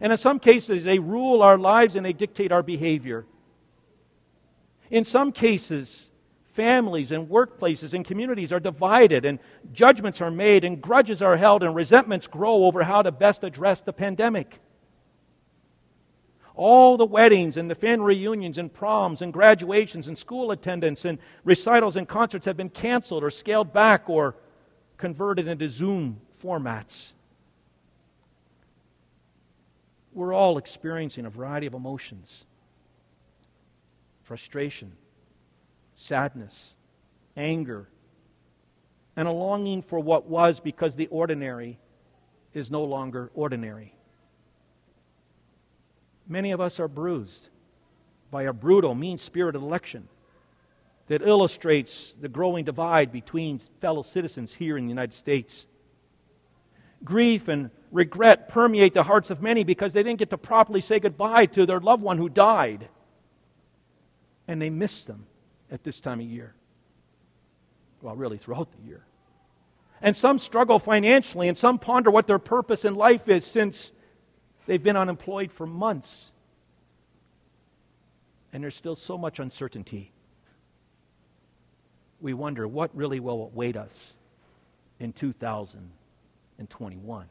And 0.00 0.12
in 0.12 0.16
some 0.16 0.38
cases, 0.38 0.84
they 0.84 0.98
rule 0.98 1.42
our 1.42 1.58
lives 1.58 1.94
and 1.94 2.06
they 2.06 2.14
dictate 2.14 2.52
our 2.52 2.62
behavior. 2.62 3.26
In 4.90 5.04
some 5.04 5.32
cases, 5.32 6.08
families 6.52 7.12
and 7.12 7.28
workplaces 7.28 7.94
and 7.94 8.04
communities 8.04 8.52
are 8.52 8.60
divided, 8.60 9.24
and 9.24 9.38
judgments 9.72 10.20
are 10.20 10.30
made, 10.30 10.64
and 10.64 10.80
grudges 10.80 11.22
are 11.22 11.36
held, 11.36 11.62
and 11.62 11.74
resentments 11.74 12.26
grow 12.26 12.64
over 12.64 12.82
how 12.82 13.02
to 13.02 13.10
best 13.10 13.44
address 13.44 13.80
the 13.80 13.92
pandemic. 13.92 14.58
All 16.54 16.98
the 16.98 17.06
weddings 17.06 17.56
and 17.56 17.70
the 17.70 17.74
family 17.74 18.16
reunions 18.16 18.58
and 18.58 18.72
proms 18.72 19.22
and 19.22 19.32
graduations 19.32 20.06
and 20.06 20.16
school 20.16 20.50
attendance 20.50 21.06
and 21.06 21.18
recitals 21.44 21.96
and 21.96 22.06
concerts 22.06 22.44
have 22.44 22.58
been 22.58 22.68
canceled 22.68 23.24
or 23.24 23.30
scaled 23.30 23.72
back 23.72 24.10
or 24.10 24.36
converted 24.98 25.48
into 25.48 25.68
Zoom 25.68 26.20
formats. 26.42 27.12
We're 30.12 30.34
all 30.34 30.58
experiencing 30.58 31.24
a 31.24 31.30
variety 31.30 31.66
of 31.66 31.74
emotions 31.74 32.44
frustration, 34.24 34.92
sadness, 36.02 36.74
anger, 37.36 37.88
and 39.16 39.28
a 39.28 39.30
longing 39.30 39.82
for 39.82 40.00
what 40.00 40.26
was 40.26 40.58
because 40.58 40.96
the 40.96 41.06
ordinary 41.08 41.78
is 42.54 42.70
no 42.70 42.82
longer 42.82 43.30
ordinary. 43.34 43.94
Many 46.28 46.52
of 46.52 46.60
us 46.60 46.80
are 46.80 46.88
bruised 46.88 47.48
by 48.30 48.44
a 48.44 48.52
brutal, 48.52 48.94
mean 48.94 49.18
spirited 49.18 49.62
election 49.62 50.08
that 51.06 51.22
illustrates 51.22 52.14
the 52.20 52.28
growing 52.28 52.64
divide 52.64 53.12
between 53.12 53.60
fellow 53.80 54.02
citizens 54.02 54.52
here 54.52 54.76
in 54.78 54.84
the 54.84 54.90
United 54.90 55.14
States. 55.14 55.66
Grief 57.04 57.48
and 57.48 57.70
regret 57.90 58.48
permeate 58.48 58.94
the 58.94 59.02
hearts 59.02 59.30
of 59.30 59.42
many 59.42 59.62
because 59.64 59.92
they 59.92 60.02
didn't 60.02 60.18
get 60.18 60.30
to 60.30 60.38
properly 60.38 60.80
say 60.80 60.98
goodbye 60.98 61.46
to 61.46 61.66
their 61.66 61.80
loved 61.80 62.02
one 62.02 62.18
who 62.18 62.28
died, 62.28 62.88
and 64.48 64.60
they 64.60 64.70
miss 64.70 65.04
them 65.04 65.26
at 65.72 65.82
this 65.82 65.98
time 65.98 66.20
of 66.20 66.26
year. 66.26 66.54
Well, 68.02 68.14
really, 68.14 68.38
throughout 68.38 68.68
the 68.72 68.82
year. 68.86 69.04
And 70.02 70.14
some 70.14 70.38
struggle 70.38 70.78
financially, 70.78 71.48
and 71.48 71.58
some 71.58 71.78
ponder 71.78 72.10
what 72.10 72.26
their 72.26 72.38
purpose 72.38 72.84
in 72.84 72.94
life 72.94 73.26
is 73.28 73.46
since 73.46 73.90
they've 74.66 74.82
been 74.82 74.96
unemployed 74.96 75.50
for 75.50 75.66
months. 75.66 76.30
And 78.52 78.62
there's 78.62 78.76
still 78.76 78.96
so 78.96 79.16
much 79.16 79.38
uncertainty. 79.38 80.12
We 82.20 82.34
wonder 82.34 82.68
what 82.68 82.94
really 82.94 83.20
will 83.20 83.44
await 83.44 83.76
us 83.76 84.12
in 85.00 85.14
2021. 85.14 87.26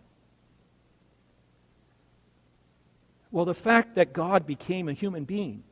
Well, 3.32 3.45
the 3.45 3.54
fact 3.54 3.93
that 3.95 4.13
God 4.13 4.47
became 4.47 4.89
a 4.89 4.93
human 4.93 5.25
being 5.25 5.63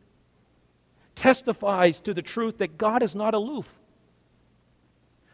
testifies 1.20 2.00
to 2.00 2.14
the 2.14 2.22
truth 2.22 2.60
that 2.60 2.78
God 2.78 3.04
is 3.04 3.14
not 3.14 3.34
aloof 3.34 3.68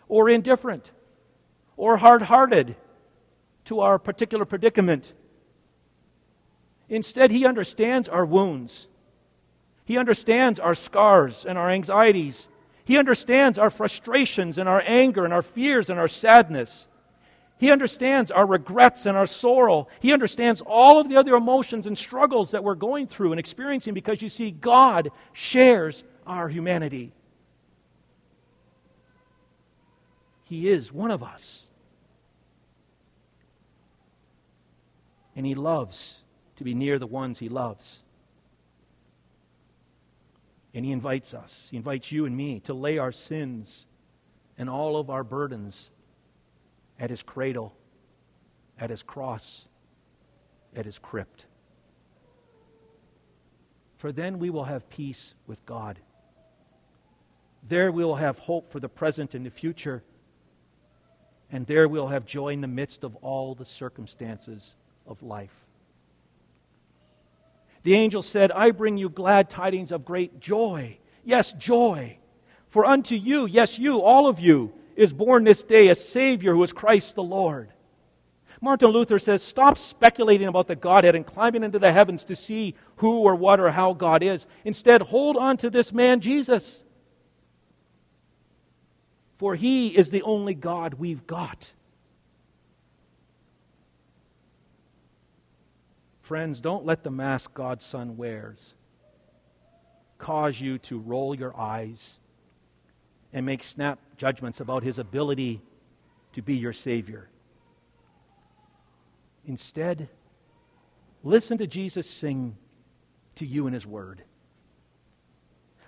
or 0.07 0.29
indifferent 0.29 0.89
or 1.77 1.95
hard 1.97 2.23
hearted 2.23 2.75
to 3.65 3.81
our 3.81 3.99
particular 3.99 4.45
predicament. 4.45 5.13
Instead, 6.89 7.29
He 7.29 7.45
understands 7.45 8.09
our 8.09 8.25
wounds. 8.25 8.87
He 9.85 9.97
understands 9.99 10.59
our 10.59 10.73
scars 10.73 11.45
and 11.45 11.55
our 11.55 11.69
anxieties. 11.69 12.47
He 12.83 12.97
understands 12.97 13.59
our 13.59 13.69
frustrations 13.69 14.57
and 14.57 14.67
our 14.67 14.81
anger 14.85 15.23
and 15.23 15.33
our 15.33 15.43
fears 15.43 15.91
and 15.91 15.99
our 15.99 16.07
sadness. 16.07 16.87
He 17.57 17.71
understands 17.71 18.31
our 18.31 18.45
regrets 18.45 19.05
and 19.05 19.15
our 19.15 19.27
sorrow. 19.27 19.87
He 20.01 20.11
understands 20.11 20.61
all 20.65 20.99
of 20.99 21.07
the 21.07 21.17
other 21.17 21.35
emotions 21.35 21.85
and 21.87 21.97
struggles 21.97 22.51
that 22.51 22.63
we're 22.63 22.75
going 22.75 23.07
through 23.07 23.31
and 23.31 23.39
experiencing 23.39 23.93
because 23.93 24.21
you 24.21 24.29
see, 24.29 24.51
God 24.51 25.09
shares 25.33 26.03
our 26.27 26.49
humanity. 26.49 27.13
He 30.43 30.69
is 30.69 30.91
one 30.91 31.11
of 31.11 31.23
us. 31.23 31.65
And 35.35 35.45
He 35.45 35.55
loves 35.55 36.17
to 36.57 36.63
be 36.63 36.73
near 36.73 36.99
the 36.99 37.07
ones 37.07 37.39
He 37.39 37.49
loves. 37.49 37.99
And 40.73 40.83
He 40.83 40.91
invites 40.91 41.33
us, 41.33 41.69
He 41.71 41.77
invites 41.77 42.11
you 42.11 42.25
and 42.25 42.35
me 42.35 42.59
to 42.61 42.73
lay 42.73 42.97
our 42.97 43.13
sins 43.13 43.85
and 44.57 44.69
all 44.69 44.97
of 44.97 45.09
our 45.09 45.23
burdens 45.23 45.89
at 46.99 47.09
His 47.09 47.21
cradle, 47.21 47.73
at 48.79 48.89
His 48.89 49.03
cross, 49.03 49.65
at 50.75 50.85
His 50.85 50.99
crypt. 50.99 51.45
For 53.97 54.11
then 54.11 54.39
we 54.39 54.49
will 54.49 54.65
have 54.65 54.89
peace 54.89 55.33
with 55.47 55.65
God. 55.65 55.99
There 57.67 57.91
we 57.91 58.03
will 58.03 58.15
have 58.15 58.37
hope 58.37 58.71
for 58.71 58.79
the 58.79 58.89
present 58.89 59.33
and 59.33 59.45
the 59.45 59.49
future. 59.49 60.03
And 61.51 61.65
there 61.65 61.87
we'll 61.87 62.07
have 62.07 62.25
joy 62.25 62.49
in 62.49 62.61
the 62.61 62.67
midst 62.67 63.03
of 63.03 63.15
all 63.17 63.55
the 63.55 63.65
circumstances 63.65 64.75
of 65.07 65.23
life. 65.23 65.65
The 67.83 67.95
angel 67.95 68.21
said, 68.21 68.51
I 68.51 68.71
bring 68.71 68.97
you 68.97 69.09
glad 69.09 69.49
tidings 69.49 69.91
of 69.91 70.05
great 70.05 70.39
joy. 70.39 70.97
Yes, 71.23 71.53
joy. 71.53 72.17
For 72.67 72.85
unto 72.85 73.15
you, 73.15 73.45
yes, 73.45 73.79
you, 73.79 74.01
all 74.01 74.27
of 74.27 74.39
you, 74.39 74.73
is 74.95 75.13
born 75.13 75.43
this 75.43 75.63
day 75.63 75.89
a 75.89 75.95
Savior 75.95 76.53
who 76.53 76.63
is 76.63 76.73
Christ 76.73 77.15
the 77.15 77.23
Lord. 77.23 77.69
Martin 78.61 78.89
Luther 78.89 79.19
says, 79.19 79.43
Stop 79.43 79.77
speculating 79.77 80.47
about 80.47 80.67
the 80.67 80.75
Godhead 80.75 81.15
and 81.15 81.25
climbing 81.25 81.63
into 81.63 81.79
the 81.79 81.91
heavens 81.91 82.23
to 82.25 82.35
see 82.35 82.75
who 82.97 83.19
or 83.19 83.35
what 83.35 83.59
or 83.59 83.69
how 83.69 83.93
God 83.93 84.23
is. 84.23 84.47
Instead, 84.63 85.01
hold 85.01 85.37
on 85.37 85.57
to 85.57 85.69
this 85.69 85.91
man, 85.93 86.19
Jesus. 86.21 86.81
For 89.37 89.55
he 89.55 89.89
is 89.89 90.09
the 90.09 90.21
only 90.23 90.53
God 90.53 90.93
we've 90.95 91.27
got. 91.27 91.69
Friends, 96.21 96.61
don't 96.61 96.85
let 96.85 97.03
the 97.03 97.11
mask 97.11 97.53
God's 97.53 97.85
Son 97.85 98.17
wears 98.17 98.73
cause 100.17 100.59
you 100.59 100.77
to 100.79 100.97
roll 100.97 101.35
your 101.35 101.55
eyes 101.59 102.19
and 103.35 103.45
make 103.45 103.63
snap 103.63 103.99
judgments 104.15 104.61
about 104.61 104.81
his 104.81 104.97
ability 104.97 105.61
to 106.33 106.41
be 106.41 106.55
your 106.55 106.71
Savior. 106.73 107.27
Instead, 109.45 110.07
listen 111.21 111.57
to 111.57 111.67
Jesus 111.67 112.09
sing 112.09 112.55
to 113.35 113.45
you 113.45 113.67
in 113.67 113.73
his 113.73 113.85
word. 113.85 114.23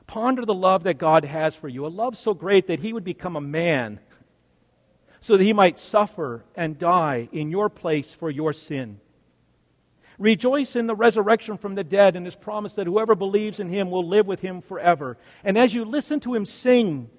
Ponder 0.08 0.46
the 0.46 0.54
love 0.54 0.84
that 0.84 0.98
God 0.98 1.24
has 1.24 1.56
for 1.56 1.70
you, 1.70 1.86
a 1.86 1.88
love 1.88 2.18
so 2.18 2.34
great 2.34 2.68
that 2.68 2.82
he 2.82 2.92
would 2.92 3.06
become 3.06 3.38
a 3.38 3.42
man 3.42 4.00
so 5.22 5.38
that 5.38 5.44
he 5.44 5.54
might 5.54 5.80
suffer 5.80 6.44
and 6.54 6.78
die 6.78 7.30
in 7.32 7.50
your 7.50 7.70
place 7.70 8.14
for 8.14 8.30
your 8.30 8.52
sin 8.52 9.00
Rejoice 10.20 10.76
in 10.76 10.88
the 10.88 10.96
resurrection 10.96 11.58
from 11.58 11.76
the 11.76 11.84
dead 11.84 12.16
and 12.16 12.26
his 12.26 12.36
promise 12.36 12.74
that 12.76 12.88
whoever 12.88 13.14
believes 13.14 13.60
in 13.60 13.70
him 13.70 13.92
will 13.92 14.08
live 14.08 14.26
with 14.26 14.40
him 14.40 14.62
forever. 14.62 15.18
And 15.44 15.58
as 15.58 15.74
you 15.74 15.86
listen 15.86 16.20
to 16.22 16.34
him 16.34 16.46
sing, 16.46 17.10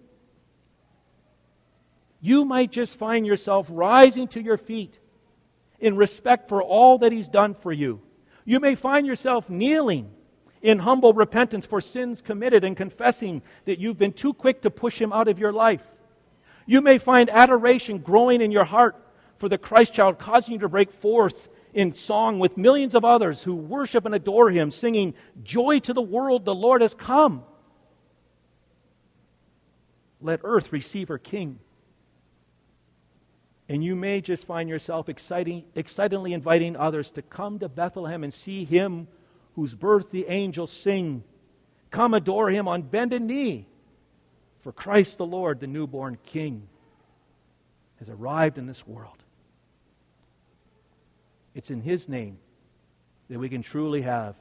you 2.20 2.44
might 2.44 2.72
just 2.72 2.98
find 2.98 3.26
yourself 3.26 3.68
rising 3.70 4.28
to 4.28 4.40
your 4.40 4.56
feet 4.56 4.98
in 5.78 5.96
respect 5.96 6.48
for 6.48 6.62
all 6.62 6.98
that 6.98 7.12
he's 7.12 7.28
done 7.28 7.54
for 7.54 7.72
you. 7.72 8.00
You 8.44 8.60
may 8.60 8.74
find 8.74 9.06
yourself 9.06 9.48
kneeling 9.48 10.10
in 10.60 10.78
humble 10.78 11.12
repentance 11.12 11.66
for 11.66 11.80
sins 11.80 12.20
committed 12.20 12.64
and 12.64 12.76
confessing 12.76 13.42
that 13.66 13.78
you've 13.78 13.98
been 13.98 14.12
too 14.12 14.32
quick 14.32 14.62
to 14.62 14.70
push 14.70 15.00
him 15.00 15.12
out 15.12 15.28
of 15.28 15.38
your 15.38 15.52
life. 15.52 15.82
You 16.66 16.80
may 16.80 16.98
find 16.98 17.30
adoration 17.30 17.98
growing 17.98 18.40
in 18.40 18.50
your 18.50 18.64
heart 18.64 18.96
for 19.36 19.48
the 19.48 19.58
Christ 19.58 19.94
child, 19.94 20.18
causing 20.18 20.54
you 20.54 20.60
to 20.60 20.68
break 20.68 20.90
forth 20.90 21.48
in 21.72 21.92
song 21.92 22.38
with 22.40 22.56
millions 22.56 22.94
of 22.94 23.04
others 23.04 23.42
who 23.42 23.54
worship 23.54 24.04
and 24.04 24.14
adore 24.14 24.50
him, 24.50 24.70
singing, 24.70 25.14
Joy 25.44 25.78
to 25.80 25.92
the 25.92 26.02
world, 26.02 26.44
the 26.44 26.54
Lord 26.54 26.82
has 26.82 26.94
come. 26.94 27.44
Let 30.20 30.40
earth 30.42 30.72
receive 30.72 31.08
her 31.08 31.18
king. 31.18 31.60
And 33.68 33.84
you 33.84 33.94
may 33.94 34.20
just 34.20 34.46
find 34.46 34.68
yourself 34.68 35.08
exciting, 35.08 35.64
excitedly 35.74 36.32
inviting 36.32 36.76
others 36.76 37.10
to 37.12 37.22
come 37.22 37.58
to 37.58 37.68
Bethlehem 37.68 38.24
and 38.24 38.32
see 38.32 38.64
him 38.64 39.08
whose 39.54 39.74
birth 39.74 40.10
the 40.10 40.26
angels 40.28 40.72
sing. 40.72 41.22
Come 41.90 42.14
adore 42.14 42.48
him 42.48 42.66
on 42.66 42.82
bended 42.82 43.22
knee. 43.22 43.66
For 44.60 44.72
Christ 44.72 45.18
the 45.18 45.26
Lord, 45.26 45.60
the 45.60 45.66
newborn 45.66 46.18
King, 46.24 46.68
has 47.98 48.08
arrived 48.08 48.58
in 48.58 48.66
this 48.66 48.86
world. 48.86 49.22
It's 51.54 51.70
in 51.70 51.80
His 51.80 52.08
name 52.08 52.38
that 53.28 53.38
we 53.38 53.48
can 53.48 53.62
truly 53.62 54.02
have 54.02 54.36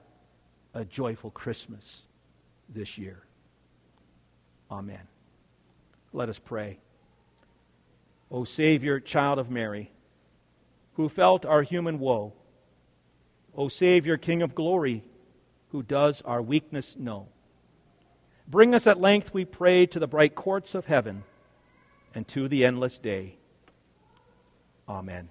a 0.74 0.86
joyful 0.86 1.32
Christmas 1.32 2.04
this 2.70 2.98
year. 2.98 3.24
Amen. 4.70 5.02
Let 6.14 6.30
us 6.30 6.40
pray. 6.40 6.78
O 8.30 8.44
Savior, 8.44 9.00
child 9.00 9.40
of 9.40 9.50
Mary, 9.50 9.92
who 10.94 11.08
felt 11.08 11.46
our 11.46 11.62
human 11.62 12.00
woe, 12.00 12.34
O 13.56 13.68
Savior, 13.68 14.18
King 14.18 14.42
of 14.42 14.56
glory, 14.56 15.04
who 15.70 15.82
does 15.84 16.22
our 16.24 16.42
weakness 16.42 16.96
know. 16.98 17.28
Bring 18.48 18.74
us 18.74 18.88
at 18.88 19.00
length, 19.00 19.34
we 19.34 19.46
pray, 19.46 19.86
to 19.88 20.00
the 20.00 20.08
bright 20.08 20.36
courts 20.36 20.76
of 20.76 20.86
heaven 20.86 21.24
and 22.16 22.28
to 22.30 22.48
the 22.48 22.66
endless 22.66 22.98
day. 22.98 23.36
Amen. 24.88 25.30